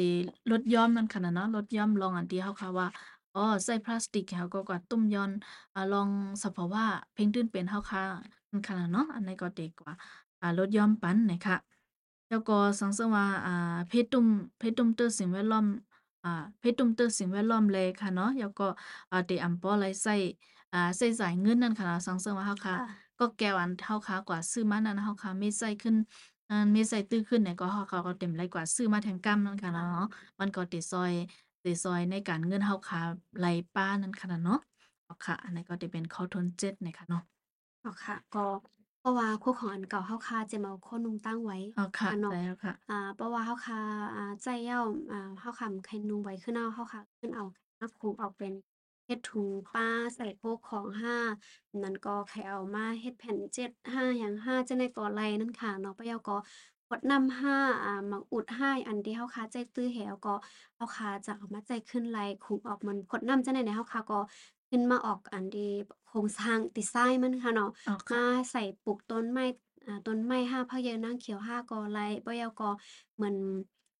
[0.50, 2.86] ลดหย่อมนั่นค่ะนะเนาะลดหย่อมลองอันที่เฮาคาว่า
[3.34, 5.30] อ๋อ ใส่พลาสติกเฮาก็กว่าตุ้มย้อน
[5.74, 6.10] อ่า ลอง
[6.44, 8.00] สภาวะเพ่งตื้นเป็นเฮาคา
[8.50, 9.92] นั่นค่ะนะเนาะ อันนั้นก็ดีกว่า
[10.40, 11.56] อ่า ลดหย่อมปันนะคะ
[12.28, 13.50] แล้วก็สังเกตว่า อ่า
[13.88, 14.26] เพศตุ้ม
[14.58, 15.66] เพศตุ้มเตอสิ่งแวดล้อม
[16.24, 18.64] อ่า เพศตุ้มเตอสิ่งแวดล้อมเลยค่ะเนาะ แล้วก็
[19.10, 20.12] อ่า เตอำปอไลใส่
[20.72, 22.86] อ่าใส่สายเงินนั่นค่ะสังเกตว่าเฮาค่ะ ค่ะ
[23.18, 25.96] ก็แก้วอันเฮาค่ะกว่าซื้อมานั่นเฮาค่ะมีใส่ขึ้น
[26.48, 29.86] อ่ามีใส่ตื้อขึ้นเนี่ยก็ เฮาค่ะก็เต็มไรกว่าซื้อมาแทงกำนั่นค่ะ เนาะ
[30.40, 31.12] มันก็ติซอย
[31.64, 33.00] ติซอยในการเงินเฮาค่ะ
[33.38, 34.60] ไหลป้านั่นค่ะเนาะ
[35.04, 37.22] เอาค่ะ อันนี้ก็จะเป็นข้อทนเจ็ดนะคะเนาะ
[37.84, 38.46] อ๋อค่ะ ก็
[39.00, 43.80] เพราะว่าคู่ของอันเก่าเฮาคาจะมาเอาโคนนุ่งตั้งไว้เอาค่ะอันเนาะได้แล้วค่ะ อ่า เพราะว่าเฮาคา
[44.14, 44.80] อ่า ใจเหย้า
[45.12, 47.44] อ่า เฮาคำใครนุ่งไว้ขึ้นเอาเฮาคาขึ้นเอา
[47.80, 48.52] มาคลุมออกเป็น
[49.06, 49.86] เฮ็ดถุงป้า
[50.16, 51.16] ใส่พวกของห้า
[51.78, 56.38] นั้นก็ใครเอามาเฮ็ดแผ่นเจ็ดห้าอย่างห้าจะในก่อไรนั่นค่ะเนาะปะเยาก็ก
[56.98, 60.34] ดนำห้าอ่าหมักอุดห้าอันที่เฮาคาใจตื้อแหวก็
[60.76, 64.20] เฮาคาจะเอามาใจขึ้นไรคุมออกมันกดนำจะในในเฮาคาก็
[64.70, 65.70] ขึ้นมาออกอันที่
[66.06, 69.44] โครงสร้างดีไซน์มันค่ะเนาะเอาค่ะ มาใส่ปลูกต้นไม้
[69.86, 72.70] อ่าต้นไม้ห้าพะเยานางเขียวห้ากอไร่บ่ยาวกอ
[73.16, 73.36] เหมือน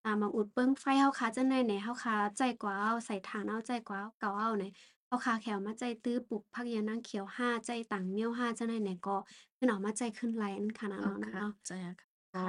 [0.05, 4.64] อ่ามาอุดเบิ่งไฟเฮาคาจังได๋แหน่เฮาคาใจกว่าเอาใส่ถ่านเอาใจกว่าเอาเก่าเอาไหน
[5.07, 9.16] เฮาคาแขวมาใจตื้อปลูกผักเยานางเขียวห้าใจตังเมี้ยวห้าจังได๋แหน่ก็
[9.57, 12.47] ขึ้นออกมาใจขึ้นไหลอันขนาดเอานั้นค่ะเนาะใช่ค่ะ ค่ะก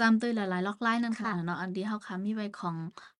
[0.00, 2.76] จำตัวหลาย ๆ ล็อกไลน์นั่นค่ะค่ะเนาะ อันที่เฮาค่ะมีไว้ของ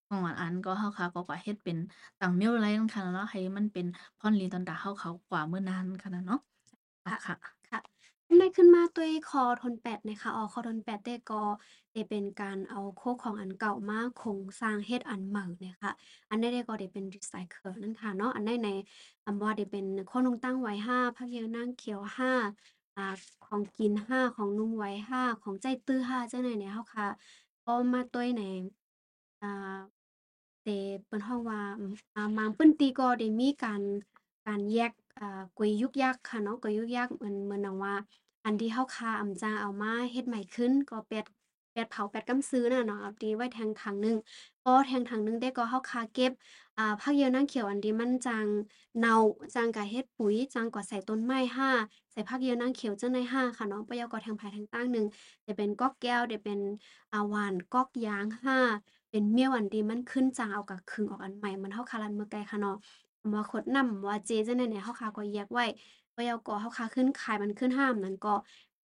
[0.09, 1.79] ของอันอัน ก็เฮาค่ะ ก็กว่าเฮ็ดเป็น
[2.21, 3.87] ต่างเมลไลน์นั่นค่ะเนาะ ให้มันเป็น
[4.19, 6.41] พรลีตอนตาเฮาเขากว่ามื้อนั้นค่ะนะเนาะ
[7.03, 7.37] เอาค่ะ
[7.71, 7.81] ค่ะ
[8.29, 11.43] อันใดขึ้นมาด้วยคอทนแปดนะคะอ๋อ คอทนแปดเด้ก็
[11.93, 15.93] ได้เป็นการเอาโคกของอันเก่ามาโครงสร้างเฮ็ดอันใหม่เนี่ยค่ะ
[16.31, 18.69] อันใดได้ก็ได้เป็น รีไซเคิล นั่นค่ะเนาะ อันใดใน
[19.27, 23.07] อำว่าได้เป็นโคนนุ่งตั้งไว้ห้าผักเยานางเขียวห้า
[23.47, 27.07] ของกินห้าของนุ่งไว้ห้าของใจตื้อห้าจังได๋เนี่ยเฮาค่ะ
[27.65, 28.43] ก็มาด้วยใน
[29.43, 29.49] อ่า
[30.65, 33.83] แต่เปิ้นฮ้องว่า อืม อ่าบางเปิ้นตีก็ได้มีการ
[34.47, 37.95] การแยก อ่า กวยยุกยักค่ะเนาะ กวยยุกยักเหมือน เหมือนดังว่า
[38.45, 41.25] อันที่เฮาคาอำจาเอามาเฮ็ดใหม่ขึ้น ก็แปด
[41.73, 44.17] แปดเผา แปดกำซื้อน่ะเนาะ เอาตีไว้แทงถังหนึ่ง
[44.63, 46.33] พอแทงถังหนึ่งได้ก็เฮาคาเก็บ
[46.81, 48.47] อ่า ผักเหี่ยวนางเขียวอันที่มันจัง
[48.99, 49.17] เน่า
[49.55, 51.71] จังกะเฮ็ดปุ๋ย จังกว่าใส่ต้นไม้ห้า
[52.13, 55.07] ใส่ผักเหี่ยวนางเขียวจังได้ห้าค่ะเนาะ ปะยอก็แทงไผแทงตั้งหนึ่ง
[55.47, 56.61] จะเป็นก๊อกแก้ว ได้เป็น
[57.13, 58.59] อ่า หวานก๊อกยางห้า
[59.11, 62.77] เป็นเมียวอันที่มันขึ้นจางเอากะขึงออกอันใหม่มันเฮาคารันเมื่อไกลค่ะเนาะ
[63.35, 65.65] ว่าขดนำว่าเจ จังได๋เนี่ยเฮาคาก็แยกไว้
[66.17, 68.35] บ่ยาวก็เฮาคาขึ้นขายมันขึ้นห้ามนั้นก็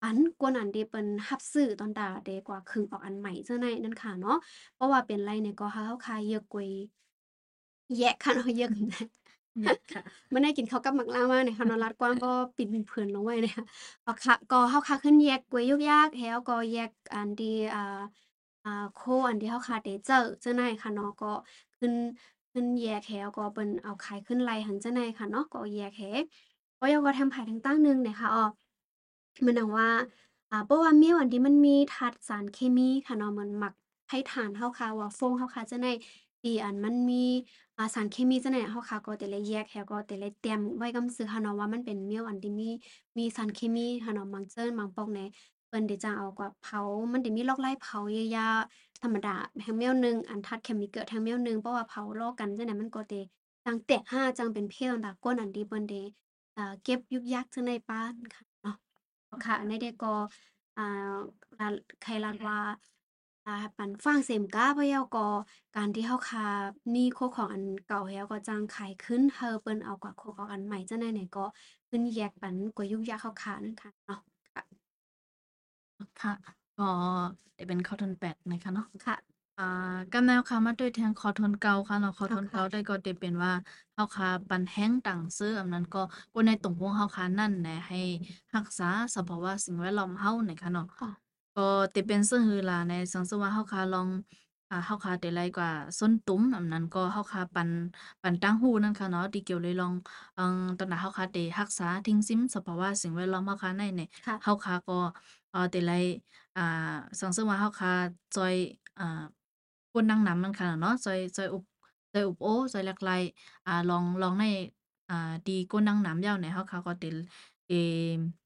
[0.02, 4.36] อันกวนอันที่เปิ้นรับซื้อตอนตาเดกว่าขึงออกอันใหม่จังได๋นั่นค่ะเนาะ
[4.74, 6.70] เพราะว่าเป็นไรเนี่ย ก็เฮาคาเยอะกวย
[7.98, 8.88] แยกค่ะเนาะเยอะเนี่ย
[9.92, 13.64] ค่ะมื้อนี้กินข้าวกับหมักลาวมาเนี่ยค่ะเนาะรัดกว้างก็ปิ่นเพื่อนลงไว้เนี่ยค่ะ
[14.06, 17.80] ก็ค่ะก็เฮาคาขึ้นแยกกวยยุกยากแล้วก็แยกอันที่อ่า
[18.64, 21.26] อ่าโคอันที่เฮาคาได้เจอจังได๋ค่ะเนาะก็
[21.78, 21.92] ขึ้น
[22.52, 26.02] ขึ้นขึ้นแยกแฮวก็เปิ้นเอาขายขึ้นไลหันจังได๋ค่ะเนาะก็แยกแฮ
[26.80, 28.44] ก็ยอก็ทางภายทางตั้งหนึ่งเนี่ยค่ะอ้อ
[29.46, 29.88] มันดังว่า
[30.50, 33.74] อ่าเพราะว่าเมียวอันที่มันมีธาตุสารเคมีค่ะเนาะเหมือนหมัก
[34.10, 35.92] ให้ฐานเฮาค่ะว่าฟงเฮาค่ะจังได๋
[36.46, 37.24] ที่อันมันมี
[37.76, 42.68] อ่า สารเคมีจังได๋เฮาค่ะ ก็แต่ละแยกแฮก็แต่ละเตรียมไว้กำซื่อค่ะเนาะว่ามันเป็นเมียวอันที่มี
[43.18, 45.28] มีสารเคมีค่ะเนาะ บางเจิ้นบางปอกเนี่ย
[45.68, 46.80] เปิ้นได้จะเอากว่าเผา
[47.12, 47.98] มันได้มีลอกไล่เผา
[48.32, 53.14] หญ้าๆธรรมดาแฮงแมวหนึ่ง อันธาตุเคมีเกิดแฮงแมวหนึ่ง เพราะว่าเผารอกกันจังได๋มันก็เต
[53.64, 56.02] จังแตกหักจังเป็นเพศต่างก้น อันที่เปิ้นได้
[56.56, 58.74] อ่า เก็บยุกยักจังได๋ปานค่ะเนาะ
[59.44, 60.12] ค่ะอันเดก็
[60.78, 61.16] อ่า
[61.58, 61.68] ลา
[62.02, 62.58] ใครลาดว่า
[63.46, 65.26] อ่า ปันฟางเสมกาพะเยาก็
[65.76, 66.46] การที่เฮาค้า
[66.94, 71.44] มีโคของอันเก่าแล้วก็จังขายขึ้นเฮอเปิ้นเอากว่าโคของอันใหม่จังได๋เนี่ยก็
[71.88, 74.20] ขึ้นแยกปันกว่ายุกยักเขาค้านั่นค่ะเนาะ
[74.54, 74.86] ค่ะ
[76.20, 76.32] ค่ะ
[76.78, 76.84] ก็
[77.54, 79.16] ได้เป็นคอทนแปดนะคะเนาะ ค่ะ
[79.58, 79.64] อ่า
[80.12, 83.52] กำแนวค่ะมาด้วยแทงคอทนเก่าค่ะเนาะคอทนค่ะเก่าได้ก็ได้เป็นว่า
[83.94, 85.98] เฮาค่ะปันแห้งต่างซื้อ อันนั้นก็
[86.32, 87.96] คนในตรงพวงเฮาค่ะนั่นแหละ ให้
[88.54, 88.84] รักษา
[89.16, 91.25] สภาวะสิ่งแวดล้อมเฮานะคะเนาะ ค่ะ
[91.56, 91.62] ก็
[91.94, 94.08] ติเป็นซึ่งฮือลาในสังสว่าเฮาคาลอง
[94.70, 97.70] อ่า เฮาคาแต่ไรกว่าส้นตุ้มอันนั้นก็เฮาคาปัน
[98.22, 99.92] ปันตั้งหูนั่นค่ะเนาะ ที่เกี่ยวเลยลอง
[100.34, 100.42] เอ่อ
[100.78, 104.98] ตอนนั้นเฮาคาได้รักษาทิ้งซิมสภาวะสิ่งแวดล้อมเฮาคาในเนี่ย ค่ะ เฮาคาก็
[105.50, 105.90] เอ่อแต่ไร
[106.56, 106.62] อ่า
[107.20, 107.88] สังสว่าเฮาคา
[108.34, 108.54] จอย
[108.98, 109.04] อ่า
[109.92, 111.64] ก้นนางน้ำนั่นค่ะเนาะ จอย จอยอุบ
[112.12, 113.10] จอยอุบโอจอยแลกไล
[113.66, 114.44] อ่า ลอง ลองใน
[115.08, 115.14] อ่า
[115.46, 117.08] ดีก้นนางน้ำยาวเนี่ย เฮาคาก็ติ
[117.68, 117.72] เอ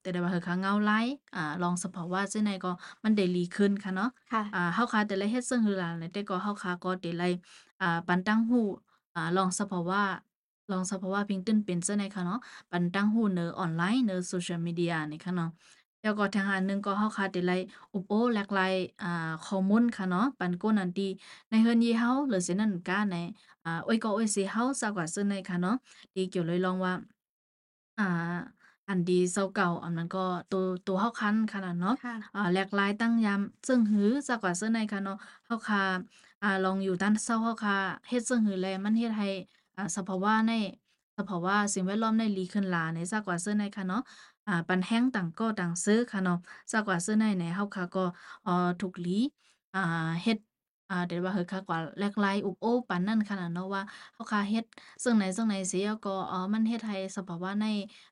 [0.01, 0.93] แต่ได้ว่าเฮาคาเงาไหล
[1.35, 2.71] อ่า ลองสภาวะจังได๋ก็
[3.05, 7.25] มันได้ดีขึ้นค่ะเนาะ ค่ะ อ่าเฮาคาแต่ละเฮ็ดซึ่งฮือหลาเนี่ยแต่ก็เฮาคาก็ได้ไล
[7.81, 8.65] อ่า ปันตั้งหู้
[9.15, 10.01] อ่า ลองสภาวะ
[10.71, 12.39] ลองสภาวะพิงตื้นเป็นจังได๋ค่ะเนาะ
[12.71, 15.51] ปันตั้งหู้เนอออนไลน์ เนอ social media นี่ค่ะเนาะ
[16.03, 17.53] แล้วก็ทางอันหนึงก็เฮาคาได้ไล
[17.95, 21.11] อุปโอแหลกหลาย อ่า ข้อมูลค่ะเนาะ ปันโกนอันที่
[21.51, 23.17] ในเฮือนยีเฮาหรือสินั่นกาใน
[23.65, 25.77] อ่า อ้อยก็อ้อยสิเฮาซากว่าซึ่งในค่ะเนาะ
[26.15, 26.93] ที่เกี่ยวเลยลองว่า
[27.99, 28.05] อ่า
[28.91, 30.21] อันดีเซาเก่าอันนั้นก็
[30.51, 35.17] ตัวตัวเฮาคันขนาดเนาะค่ะ อ่าแหลกหลายตั้งยามซึ่งหือซะกว่าเสื้อในค่ะเนาะ
[35.47, 35.79] เฮาคา
[36.43, 37.73] อ่าลองอยู่ด้านเซาเฮาคา
[38.09, 39.27] เฮ็ดซึ่งหือแลมันเฮ็ดให้
[39.77, 40.53] อ่าสภาวะใน
[41.19, 44.01] สภาวะสิ่งแวดล้อมในดีขึ้นหลายในซะกว่าเสื้อในค่ะเนาะ
[44.47, 46.37] อ่าปันแห้งต่างก็ต่างซื้อค่ะเนาะ
[46.73, 48.01] ซะกว่าเสื้อในเนี่ยเฮาคาก็
[48.43, 49.11] เอ่อถูกหลี
[49.73, 49.81] อ่า
[50.23, 50.39] เฮ็ด
[50.91, 53.83] อ่าเดี๋ยวว่าเฮาคากว่าแลกหลายอุบโอ้ปานนั้นขนาดเนาะว่า
[54.15, 54.65] เฮาคาเฮ็ด
[55.05, 57.65] ซึ่งไหนซึ่งไหนเสียก็เออมันเฮ็ดให้สภาวะใน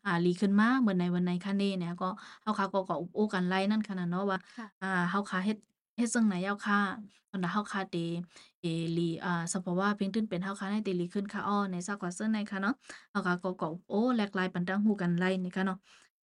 [0.04, 2.06] อ่าดีขึ้นมาเหมือนในวันในคะนี้เนี่ยก็
[2.42, 5.56] เฮาคาก็ก็อุบโอ้กันไลนั่นค่ะน่ะเนาะว่าค่ะ อ่าเฮาคาเฮ็ด
[5.96, 6.78] เฮ็ดซึ่งไหนยาค่ะ
[7.30, 7.94] ตอนนั้นเฮาคาเต
[8.60, 8.66] เอ
[8.96, 12.72] ลีอ่าสภาวะเพียงตื้นเป็นเฮาคาได้เตลีขึ้นค่ะอ้อในซากกว่าซึ่งในค่ะเนาะ
[13.10, 15.76] เฮาคาก็ก็อุบโอ้แลกหลายปันตั้งฮู้กันไลนี่ค่ะเนาะ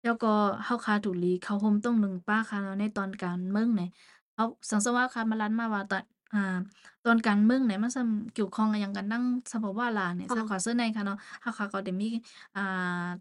[0.03, 0.27] แล้วก็
[0.65, 3.87] เฮาคาถูกลีเข้าห่มต้องหนึ่งป้าค่ะเนาะในตอนการเมืองเนี่ย
[4.35, 6.01] เฮาสังสว่าค่ะมาลันมาว่าตอน
[6.31, 6.37] อ่า
[7.03, 9.23] ตอนการเมืองเนี่ยมันส่ำเกี่ยวข้องกับหยังกันดัง
[9.53, 12.05] สภาวะล่ะเนี่ย อ๋อซากกว่าซึ่งในค่ะเนาะเฮาคาก็ได้มี
[12.55, 12.61] อ่า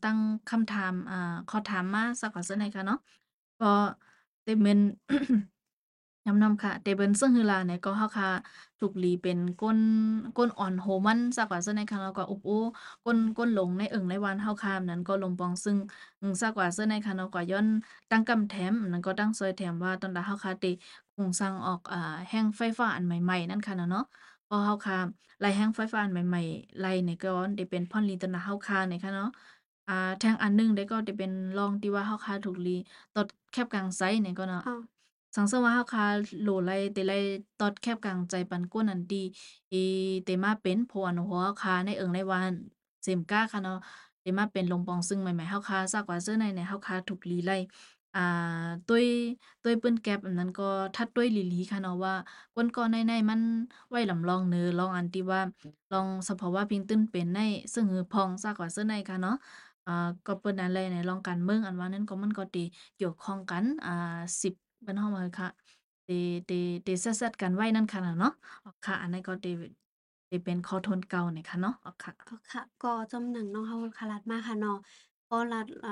[0.02, 1.16] ตั้งคำถาม อ่า
[1.48, 2.98] ข้อถามมาสักว่าจั่งใดค่ะเนาะ
[3.58, 3.66] ก็
[4.42, 4.78] แต่เหมือน
[6.26, 8.28] ยำนำค่ะ แต่เบิ่นซึ่งฮือลาเนี่ย ก็เฮาค่ะ
[8.78, 9.78] ถูกหลีเป็นก้น
[10.36, 12.54] ก้นอ่อนโหมันสักว่าจั่งใดค่ะ แล้วก็อุบโอ้
[13.04, 15.76] ก้น ก้นหลงในเอิ้งในวานเฮาค่ะนั้นก็ลงปอง ซึ่ง
[16.20, 17.66] อืมสักว่าจั่งใดค่ะเนาะ ก็ย้อน
[18.11, 20.68] ตั้งกำแถม อันนั้นก็ตั้งซอยแถมว่าตอนใดเฮาค่ะได้
[21.09, 21.98] โครงสร้างออก อ่า
[22.28, 24.02] แฮ่งไฟฟ้าอันใหม่ ๆ นั่นค่ะน่ะเนาะ
[24.48, 24.96] พอเฮาค่ะ
[25.40, 29.26] ไล่แฮ่งไฟฟ้าอันใหม่ ๆ ไล่นี่ก็ได้เป็นผ่อนหลีตอนใดเฮาค่ะนี่ค่ะเนาะ
[29.86, 32.70] อ่า แทงอันหนึ่งเด็กก็จะเป็นรองที่ว่าเฮาคาถูกลี
[33.12, 34.76] ตอดแคบกลางไซเนี่ยก็เนาะ ค่ะ
[35.36, 36.02] สังเสริมว่าเฮาคา
[36.40, 37.12] โหลไลแต่ไล
[37.58, 39.16] ตอดแคบกลางใจปันก้นอันดี
[39.72, 39.76] อี
[40.24, 42.52] เตมาเป็นเพราะอันหัวเฮาคาในเอิงในวาน
[43.02, 43.76] เสมกาค่ะเนาะ
[44.20, 47.50] เตมาเป็นลงปองซึ่งใหม่ ๆเฮาคาซากว่าเสื้อในเนี่ยเฮาคาถูกลีไล
[48.14, 48.20] อ่า
[48.86, 49.06] ตุ้ย
[49.62, 50.62] ตุ้ยเปิ้นแก๊บอันนั้นก็
[50.94, 52.14] ทัดตุ้ยหลีค่ะเนาะว่า
[52.54, 53.40] ก้นก่อนในมัน
[53.90, 55.40] ไว้ลำลองเนอ ลองอันที่ว่า
[55.92, 57.38] ลองสภาวะพิงตื้นเป็นใน
[57.74, 59.34] ซึ่งหือพองซากว่าเสื้อในค่ะเนาะ
[59.86, 59.92] อ่า
[60.26, 62.64] ก็เปิ้นนั่นและในลองการเมืองอันว่านั้นก็ มันก็ติ
[62.96, 63.90] เกี่ยวข้องกัน อ่า
[64.42, 64.54] 10
[64.86, 65.48] บ้านเฮาว่าค่ะ
[66.06, 66.14] ติ
[66.48, 66.54] ติ
[66.86, 68.32] ติแซ่ดกันไว้นั่นค่ะน่ะเนาะ
[68.64, 69.50] อ๋อ ค่ะ อันนั้นก็ติ
[70.30, 74.76] ติเป็นข้อทนเก่านี่ค่ะเนาะ อ๋อ ค่ะ ก็ ค่ะ ก็จำหนังเนาะเฮาคารัดมาค่ะเนาะ
[75.28, 75.90] ก็รัด อ่า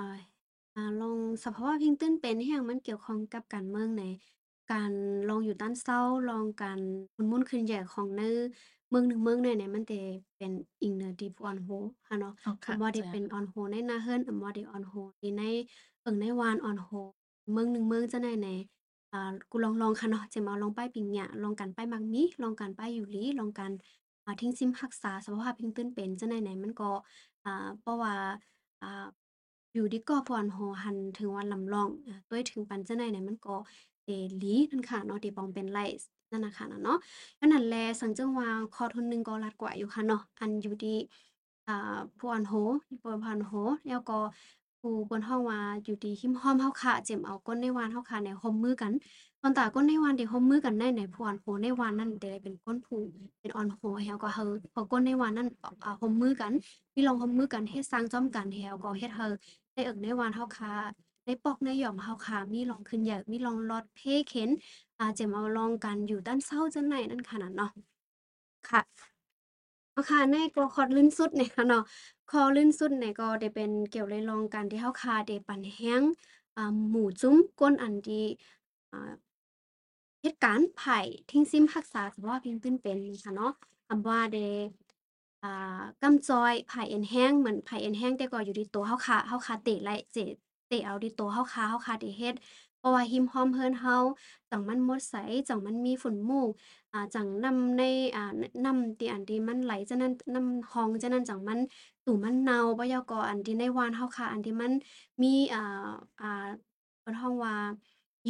[0.78, 4.04] อ่า ลอง สภาวะพิงตื้นเป็นที่หยังมันเกี่ยวข้องกับการเมืองใน
[4.72, 4.92] การ
[5.28, 6.00] ลองอยู่ด้านเซา
[6.30, 6.80] ลองการ
[7.14, 8.22] หมุนมุนขึ้นแย่ของใน
[8.90, 10.00] เมืองหนึ่งเมืองใดเนี่ยมันแต่
[10.38, 10.52] เป็น
[10.82, 11.76] อิงเหนือ deep on ho
[12.06, 15.42] ค่ะเนาะ อ๋อค่ะอำบ่ได้จ้ะเป็น on ho ในนาเฮิรน อำบ่ได้ on ho ที่ใน
[16.02, 17.00] เอิ้ง ในวาน on ho
[17.52, 18.54] เมืองหนึ่งเมืองจังได๋แหน่
[19.12, 23.70] อ่า กูลอง ลอง ค่ะเนาะจะมาลองไปปิงหยาลองกันไปมักมี ลองกันไปอยู่หลี ลองกัน
[24.24, 26.90] อ่า ทิ้งซิมรักษาสภาพพิงตื้นเป็นจังใดไหนมันก็
[27.44, 28.14] อ่า เพราะว่า
[28.82, 29.06] อ่า
[29.78, 31.88] อยู่ดีก็พรโหหันถึงวันลำลอง
[32.30, 33.56] ด้วยถึงปันเจังใดไหนมันก็
[34.04, 34.08] เต
[34.42, 35.78] ลีนั่นค่ะเนาะที่ปองเป็นไล
[36.30, 36.98] นั่นนะคะเนาะ
[37.40, 40.94] อันนั้นแลสังจังว่าคอทุนหนึ่งก็รัดกว่าอยู่ค่ะเนาะอันอยู่ดี
[41.68, 42.54] อ่าผู้อันโห
[43.00, 43.52] ผู้พันโห
[43.88, 44.18] แล้วก็
[44.80, 48.92] ผู้เปิ้นฮ้องว่าอยู่ดีหิมห้อมเฮาค่ะเจ็มเอาก้นในวานเฮาค่ะในร่มมือกัน
[49.42, 52.96] ตอนตาก้นในวานที่ร่มมือกันได้ในผู้อันโหในวานนั้นได้เป็นก้นผู
[53.40, 55.48] เป็นอ่อนโหแล้วก็เฮาพอก้นในวานนั้น
[55.84, 56.52] อ่าร่วมมือกัน
[56.94, 59.26] มีลองร่มมือกันเฮ็ดสร้างจ้อมกันแล้วก็เฮ็ดเฮา
[59.78, 60.74] ได้เอิ้นในวานเฮาค่ะ
[61.26, 64.50] ในปอกในหย่อมเฮาค่ะมีลองขึ้นใหญ่มีลองลอดเพเข็น
[64.98, 67.70] อ่าเจมเอาลองกันอยู่ด้านเศร้าจังไหนนั่นค่ะน่ะเนาะ
[68.68, 68.80] ค่ะ
[69.92, 71.82] เอาค่ะในก็คอร์ดลื่นสุดเนี่ยค่ะเนาะ
[72.30, 76.02] คอลื่นสุดเนี่ยก็ได้เป็นเกี่ยวเลยลองกันที่เฮาคาได้ปั่นแฮ้ง
[76.56, 78.24] อ่าหมู่จุ้มก้นอันที่
[78.92, 79.12] อ่า
[80.22, 80.98] เหตุการณ์ไผ่
[81.30, 83.52] ทิ้งซิมรักษาสภาวะพิงตื้นเป็นค่ะเนาะ
[83.86, 84.46] คำว่าได้
[85.42, 85.48] อ่า
[86.02, 90.18] กำจอย ไผ่เอ็นแห้ง เหมือนไผ่เอ็นแห้งแต่ก็อยู่ที่ตัวเฮาค่ะเฮาค่ะเตะไล่ เจ
[90.68, 92.34] เตะเอาที่ตัวเฮาค่ะเฮาค่ะได้เฮ็ด
[92.78, 93.96] เพราะว่าหิมห้อมเฮินเฮา
[94.50, 95.14] จั่งมันหมดไส
[95.48, 96.50] จั่งมันมีฝุ่นมูก
[96.92, 97.82] อ่า จั่งนำใน
[98.16, 98.34] อ่าน
[98.64, 101.58] นำที่ อันที่มันไหลจะนั้นนำห้องจะนั้น จั่งมัน
[102.04, 104.72] ตู้มันเน่า บ่แล้วก็อันที่ในวานเฮาค่ะ อันที่มัน
[105.22, 105.60] มี อ่า
[106.20, 106.46] อ่า
[107.00, 107.54] เพิ่นฮ้องว่า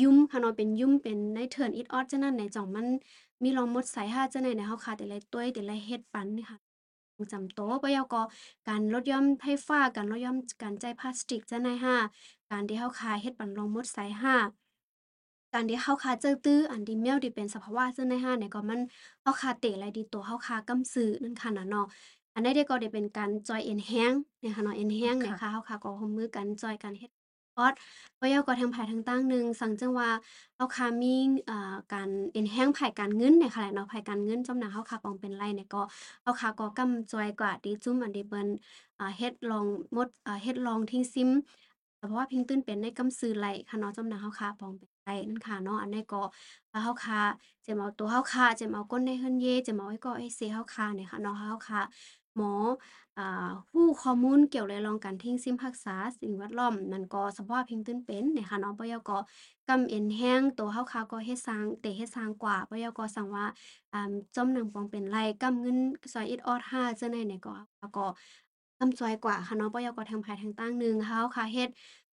[0.01, 2.87] ยุงค่ะเนาะ เป็นยุงเป็นในเทิร์นอิดออดจังนั้นไหนจั่งมัน
[3.43, 6.68] มีรองหมดไสหาจังไหนเนี่ยเฮาค่ะแต่ละต้วยแต่ละเฮ็ดปันค่ะ
[7.33, 8.23] จำโตบ่แล้วก็
[8.69, 11.97] การลดย่อนไฟฟ้าการลดย่อนการใช้พลาสติกจังได๋ค่ะ
[12.51, 14.35] การที่เฮาคาเฮ็ดปันรองมดไสห้า
[15.55, 18.81] การที่เฮาคาเจอตื้ออันที่แมวที่เป็นสภาวะซึ่งในห้าเนี่ยก็มัน
[19.23, 21.87] เฮาคาเตะอะไรดีตัวเฮาคากำซื้อนั่นค่ะนะเนาะ
[22.35, 27.11] อันนี้เด้ก็ได้เป็นการจอยเอ็นแฮงเนี่ยค่ะเนาะเอ็นแฮงเนี่ยค่ะคะเฮาคาก็ร่วมมือกันจอยกันเฮ็ด
[27.71, 27.73] ด
[28.21, 30.11] บ่ยาวก็ทางภายทางตั้งหนึ่งสังจังว่า
[30.57, 31.15] เฮาคามี
[31.51, 35.83] อ่าการเอ็นแฮงภายการเงินเนี่ยค่ะแหละเนาะภายการเงินจำหน้าเฮาคาปองเป็นไรเนี่ยก็
[36.23, 38.49] เฮาคาก็กำจอยกว่าดีจุ้มอันที่เปิ้น
[38.99, 41.31] อ่าเฮ็ดลองมดอ่าเฮ็ดลองทิ้งซิม
[41.99, 46.23] เพราะว่าพิงตื้นเป็นในกำซื้อไหลค่ะเนาะจำหน้าเฮาค่ะปองเป็นไหลนั่นค่ะเนาะอันนี้ก็
[46.73, 47.21] ว่าเฮาค่ะ
[47.63, 51.81] เจมเอาตัวเฮาค่ะเจมเอาก้นในเฮิรนเย่เจมเอาไว้ก็ไอ้เซเฮาค่ะเนี่ยค่ะเนาะเฮาค่ะ
[52.39, 52.55] หมอ
[53.19, 59.19] อ่าฮู้ข้อมูลเกี่ยวเลยลองการทิ้งซิมรักษาสิ่งแวดล้อมนั่นก็สภาวะพิงตื้นเป็นเนี่ยค่ะเนาะบ่ยาก็
[59.69, 63.45] กำเอ็นแห้งตัวเฮาค่ะก็เฮ็ดสร้างเตเฮ็ดสร้างกว่าบ่ยาวก็สั่งว่า
[64.37, 65.79] จมหนังปองเป็นไรกำเงิน
[66.13, 67.55] ซอยอิดออดห้าจังได๋เนี่ยก็
[67.97, 68.07] ก็
[68.79, 71.71] กำจอยกว่าค่ะเนาะบ่ยาก็ทางภายทางตั้งหนึ่งเฮาค่ะเฮ็ด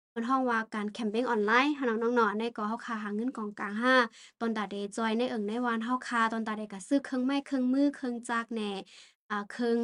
[0.09, 3.95] เพิ่นฮ้องว่าการแคมเปญออนไลน์หั้นเนาะน้องๆเนอันก็เฮาคาหาเงินกองกลางห้า
[4.39, 8.71] ตอนตาเดจอยในเอิงในวานเฮาคาตอนตาเดก็ซื้อเครื่องไม้เครื่องมือเครื่องจักแหน่
[9.29, 9.79] อ่าเครื่อง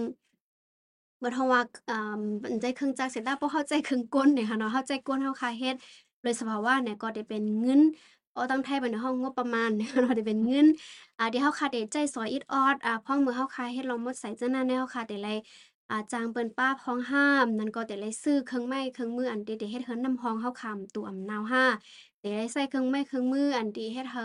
[1.20, 1.96] เพิ่นฮ้องว่าอ่า
[2.44, 5.76] มันใจเครื่องจักรเสร็จแล้วบ่เข้าใจเครื่องกลเนี่ยค่ะเนาะเข้าใจกลเฮาคาเฮ็ด
[6.22, 7.82] โดยสภาวะเนี่ยก็ได้เป็นเงิน
[8.34, 10.68] เอ๋อตั้งไทยเพิ่นฮ้องงบประมาณเนี่ยเนาะได้เป็นเงิน
[11.18, 15.30] อ่าที่เฮาคาได้ใจซอยอิดออดอ่าพ้องมือเฮาคาเฮ็ดลองหมดไสจังนั้นแนวคาได้ไล
[15.90, 21.64] อ่าจางเปิ้นป้าพ้องห้าม นั่นก็แต่เลยซื้อเครื่องไม้เครื่องมืออันที่ได้เฮ็ดเฮินนำฮ้องเฮาคำตู้อำนาวห้า
[22.20, 24.24] แต่ได้ใส่เครื่องไม้เครื่องมืออันที่เฮ็ดเฮา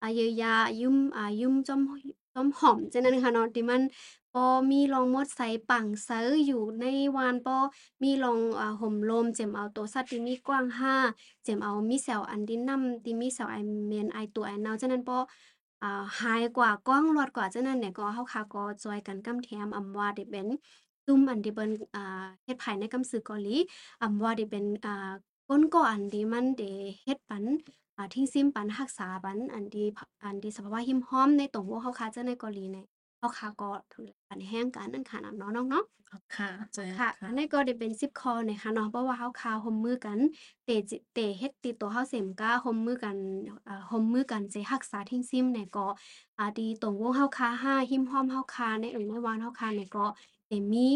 [0.00, 1.80] อ่าเยียวยายุ่มอ่ายุ่มจอม
[2.34, 3.82] จอมหอมจังนั้นค่ะเนาะที่มัน
[4.34, 7.56] บ่มีรองมดใส่ปังเซออยู่ในวานบ่
[8.02, 10.96] มีรองอ่าห่มลมเจ็มเอาตัวสัตว์ที่มีกว้างห้า
[11.44, 13.56] เจ็มเอามีแสวอันที่นำที่มีแสวไอ
[13.86, 15.16] เมนไอตัวไอนาวจังนั้นบ่
[15.82, 20.46] อ่าหายกว่ากว้างรอดกว่าจังนั้นเนี่ยก็เฮาค่ะก็จอยกันกำแถมอำว่าได้เป็น
[21.06, 23.56] ซุ่มอันที่เปิ้นอ่าเฮ็ดภายในกำซื้อเกาหลี
[24.02, 25.10] อำว่าที่เป็นอ่า
[25.48, 26.70] ก้นก่ออันที่มันได้
[27.04, 27.44] เฮ็ดปัน
[27.96, 29.86] อ่าทิ้งซิมปันรักษาปันอันที่
[30.22, 32.86] อันที่สภาวะหิมห้อมในตรงพวกเฮาคาเจอในเกาหลีเนี่ย
[33.24, 35.84] เฮาคาก็ถือปันแห้งกันนั่นค่ะน่ะเนาะน้องเนาะ
[36.36, 40.18] ค่ะใจค่ะค่ะอันนี้ก็ได้เป็น10ข้อนะคะเนาะเพราะว่าเฮาคาร่วมมือกัน
[40.64, 43.16] เตจิเตเฮ็ดติตัวเฮาเสมการ่วมมือกัน
[43.68, 45.86] อ่าร่วมมือกันสิรักษาทิ้งซิมเนี่ยก็
[46.38, 50.06] อ่าดีตรงวงเฮาคาห้าหิมห้อมเฮาคาในเอิ้นในวานเฮาคาเนี่ยก็
[50.48, 50.86] ได้มี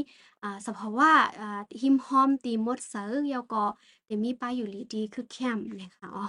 [0.43, 1.11] อ่าสภาวะ
[1.41, 3.63] อ่าหิมห้อมตีหมดเซอแล้วก็
[4.07, 6.25] ได้มีป้ายอยู่หลีดีคือแคมเนี่ยค่ะอ๋อ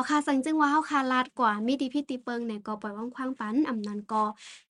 [0.00, 4.22] เอาค่ะสังจึงว่าเฮาคาลาดกว่ามีดีพี่ติเปิงเนี่ยก็ปล่อยว่างขว้างปันอำนั้นก็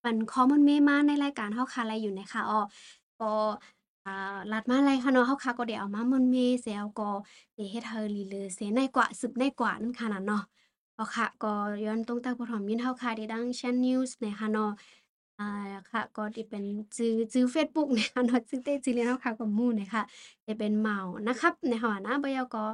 [0.03, 2.61] ปันข้อมูลเมมาในรายการเฮาคาไรอยู่นะคะอ้อ
[3.21, 3.33] ก็
[4.07, 7.11] อ่าลาดมาอะไรค่ะเนาะเฮาคาก็ได้เอามามนเมเสียวก็
[7.57, 10.43] ได้เฮ็ดเฮาลีเลอเสในกว่าสืบในกว่านั่นค่ะน่ะเนาะ
[10.95, 11.53] เอาค่ะก็
[11.85, 14.71] ย้อนตรงตางบ่ถอมยินเฮาคาได้ดัง Chan News นะคะเนาะ
[15.39, 15.47] อ่า
[15.91, 16.65] ค่ะก็ที่เป็น
[16.97, 20.03] ชื่อชื่อเฟซบุ๊กนะคะเนาะชื่อเต้ชื่อเล่นเฮาคาก็หมู่นี่ยค่ะ
[20.45, 22.65] ได้เป็นเหมานะครับในเฮาอะนะบ่ยาวก็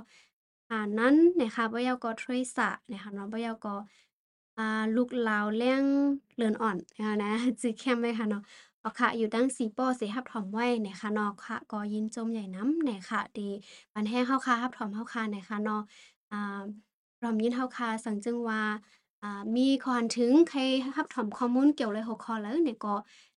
[0.71, 3.75] อ่านั้นนะคะบ่ยาวก็ถ้วยสะนะคะเนาะบ่ยาวก็
[4.59, 5.85] อ่าลูกลาวแล้ง
[6.37, 8.43] เลินอ่อนนะคะนะจื้อแคมไว้ค่ะเนาะ
[8.81, 13.49] เอาค่ะ อยู่ดังสีป้อสิรับถอมไว้นะคะเนาะค่ะก็ยินจมใหญ่น้ำน่ค่ะดี
[13.93, 15.81] ปันแห้งเฮาค่ะรับถอมเฮาค่ะน่ค่ะเนาะ
[16.33, 16.61] อ่า
[17.23, 18.63] รอมยินเฮาค่ะสังจึงว่า
[19.23, 20.61] อ่ามีขอนถึงใคร
[20.97, 22.95] รับถอมข้อมูลเกี่ยวเลยหัวข้อแล้วเนี่ยก็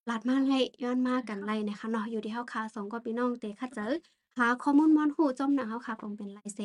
[0.10, 6.60] ลาดมาไล่ย้อนมากันไล่นะคะเนาะอยู่ที่เฮาค่ะสองก็พี่น้องเตะค่ะเจอ หาข้อมูลม่อนฮู้จอมหนังเฮาค่ะปองเป็นไลเซ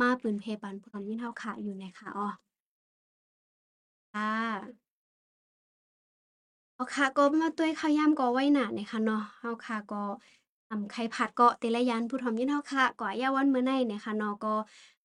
[0.00, 2.28] มาปืนเพปันพร้อมยินเฮาค่ะอยู่ในค่ะอ้อ
[4.12, 4.86] ค่ะ
[6.74, 10.02] เอาค่ะก็มาด้วยข้าวยามก็ไว้หนาเนี่ยค่ะเนาะเฮาค่ะก็
[10.68, 14.54] ทำไข่ผัดเกาะเตละยันผู้ทอมยินเฮาค่ะก่อยาวันมื้อในเนี่ยค่ะเนาะก็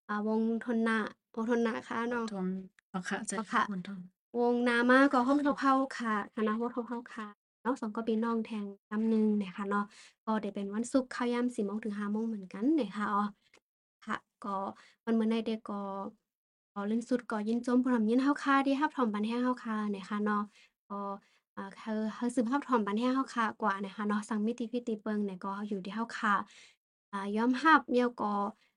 [0.08, 1.00] อ่าวงทนนะ
[1.36, 2.48] วงทนนะค่ะเนาะทน
[2.90, 4.00] เอาค่ะใจเอาค่ะคนทน
[4.40, 9.86] วงนามาก็ห้องเผาๆค่ะคณะห้องเผาๆค่ะ เนาะสองก็ปีน้องแทงกำหนึ่งนี่ยค่ะเนาะ
[10.26, 13.22] ก็ได้เป็นวันศุกร์ข้าวยาม4โมงถึง5โมงเหมือนกันนี่ยค่ะอ๋อ
[14.06, 14.56] ค่ะก็
[15.06, 15.82] วันเมื้อในเด็กก็
[16.74, 20.44] ก็เล่นสุดก็ยินจมพร้อมยินเฮาค่ะที่รับถอมบันแห้งเฮาค่ะเนี่ยค่ะเนาะ
[20.90, 21.00] ก็
[21.56, 26.36] อ่าเฮาเฮาสืบรับถอมบันแห้งเฮาค่ะกว่าเนี่ยค่ะเนาะสังมิติพิติเปิงเนี่ยก็อยู่ที่เฮาค่ะ
[27.12, 28.34] อ่ายอมรับเดี๋ยวก็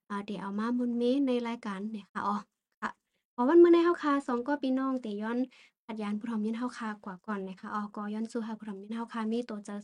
[0.08, 2.36] อ่าเดี๋ยวเอามามุนเมในรายการเนี่ยค่ะอ๋อ
[2.80, 2.90] ค่ะ
[3.34, 5.38] พอวันเมื้อในเฮาค่ะสองก็พี่น้องเตย้อน
[5.86, 9.80] ขัดยานผู้ทอมยินเฮาคากว่าก่อนนะคะออกอย้อนสู่หาผู้ทอมยินเฮาคามีตัวเจอ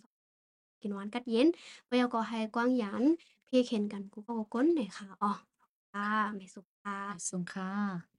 [0.83, 1.47] กินหวานกัดเย็น
[1.87, 3.03] ไปเอากอให้กว้างหยาน
[3.47, 5.33] เพียเข็นกันกูก็ก้นเน่ยค่ะอ๋อ
[5.93, 6.99] ค่ะไม่สุขค่ะ
[7.29, 8.10] ส่งค่ะ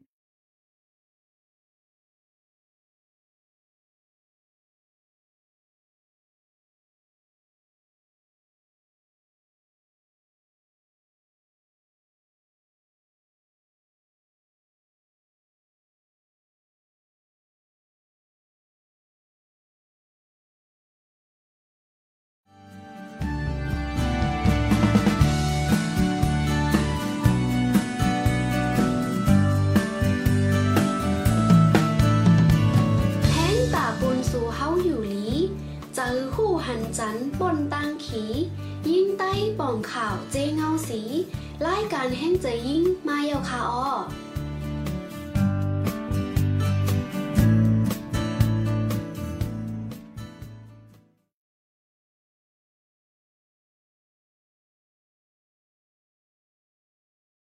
[41.77, 43.89] ายการแห่งใจยิ่งมาเยาคาอ้อ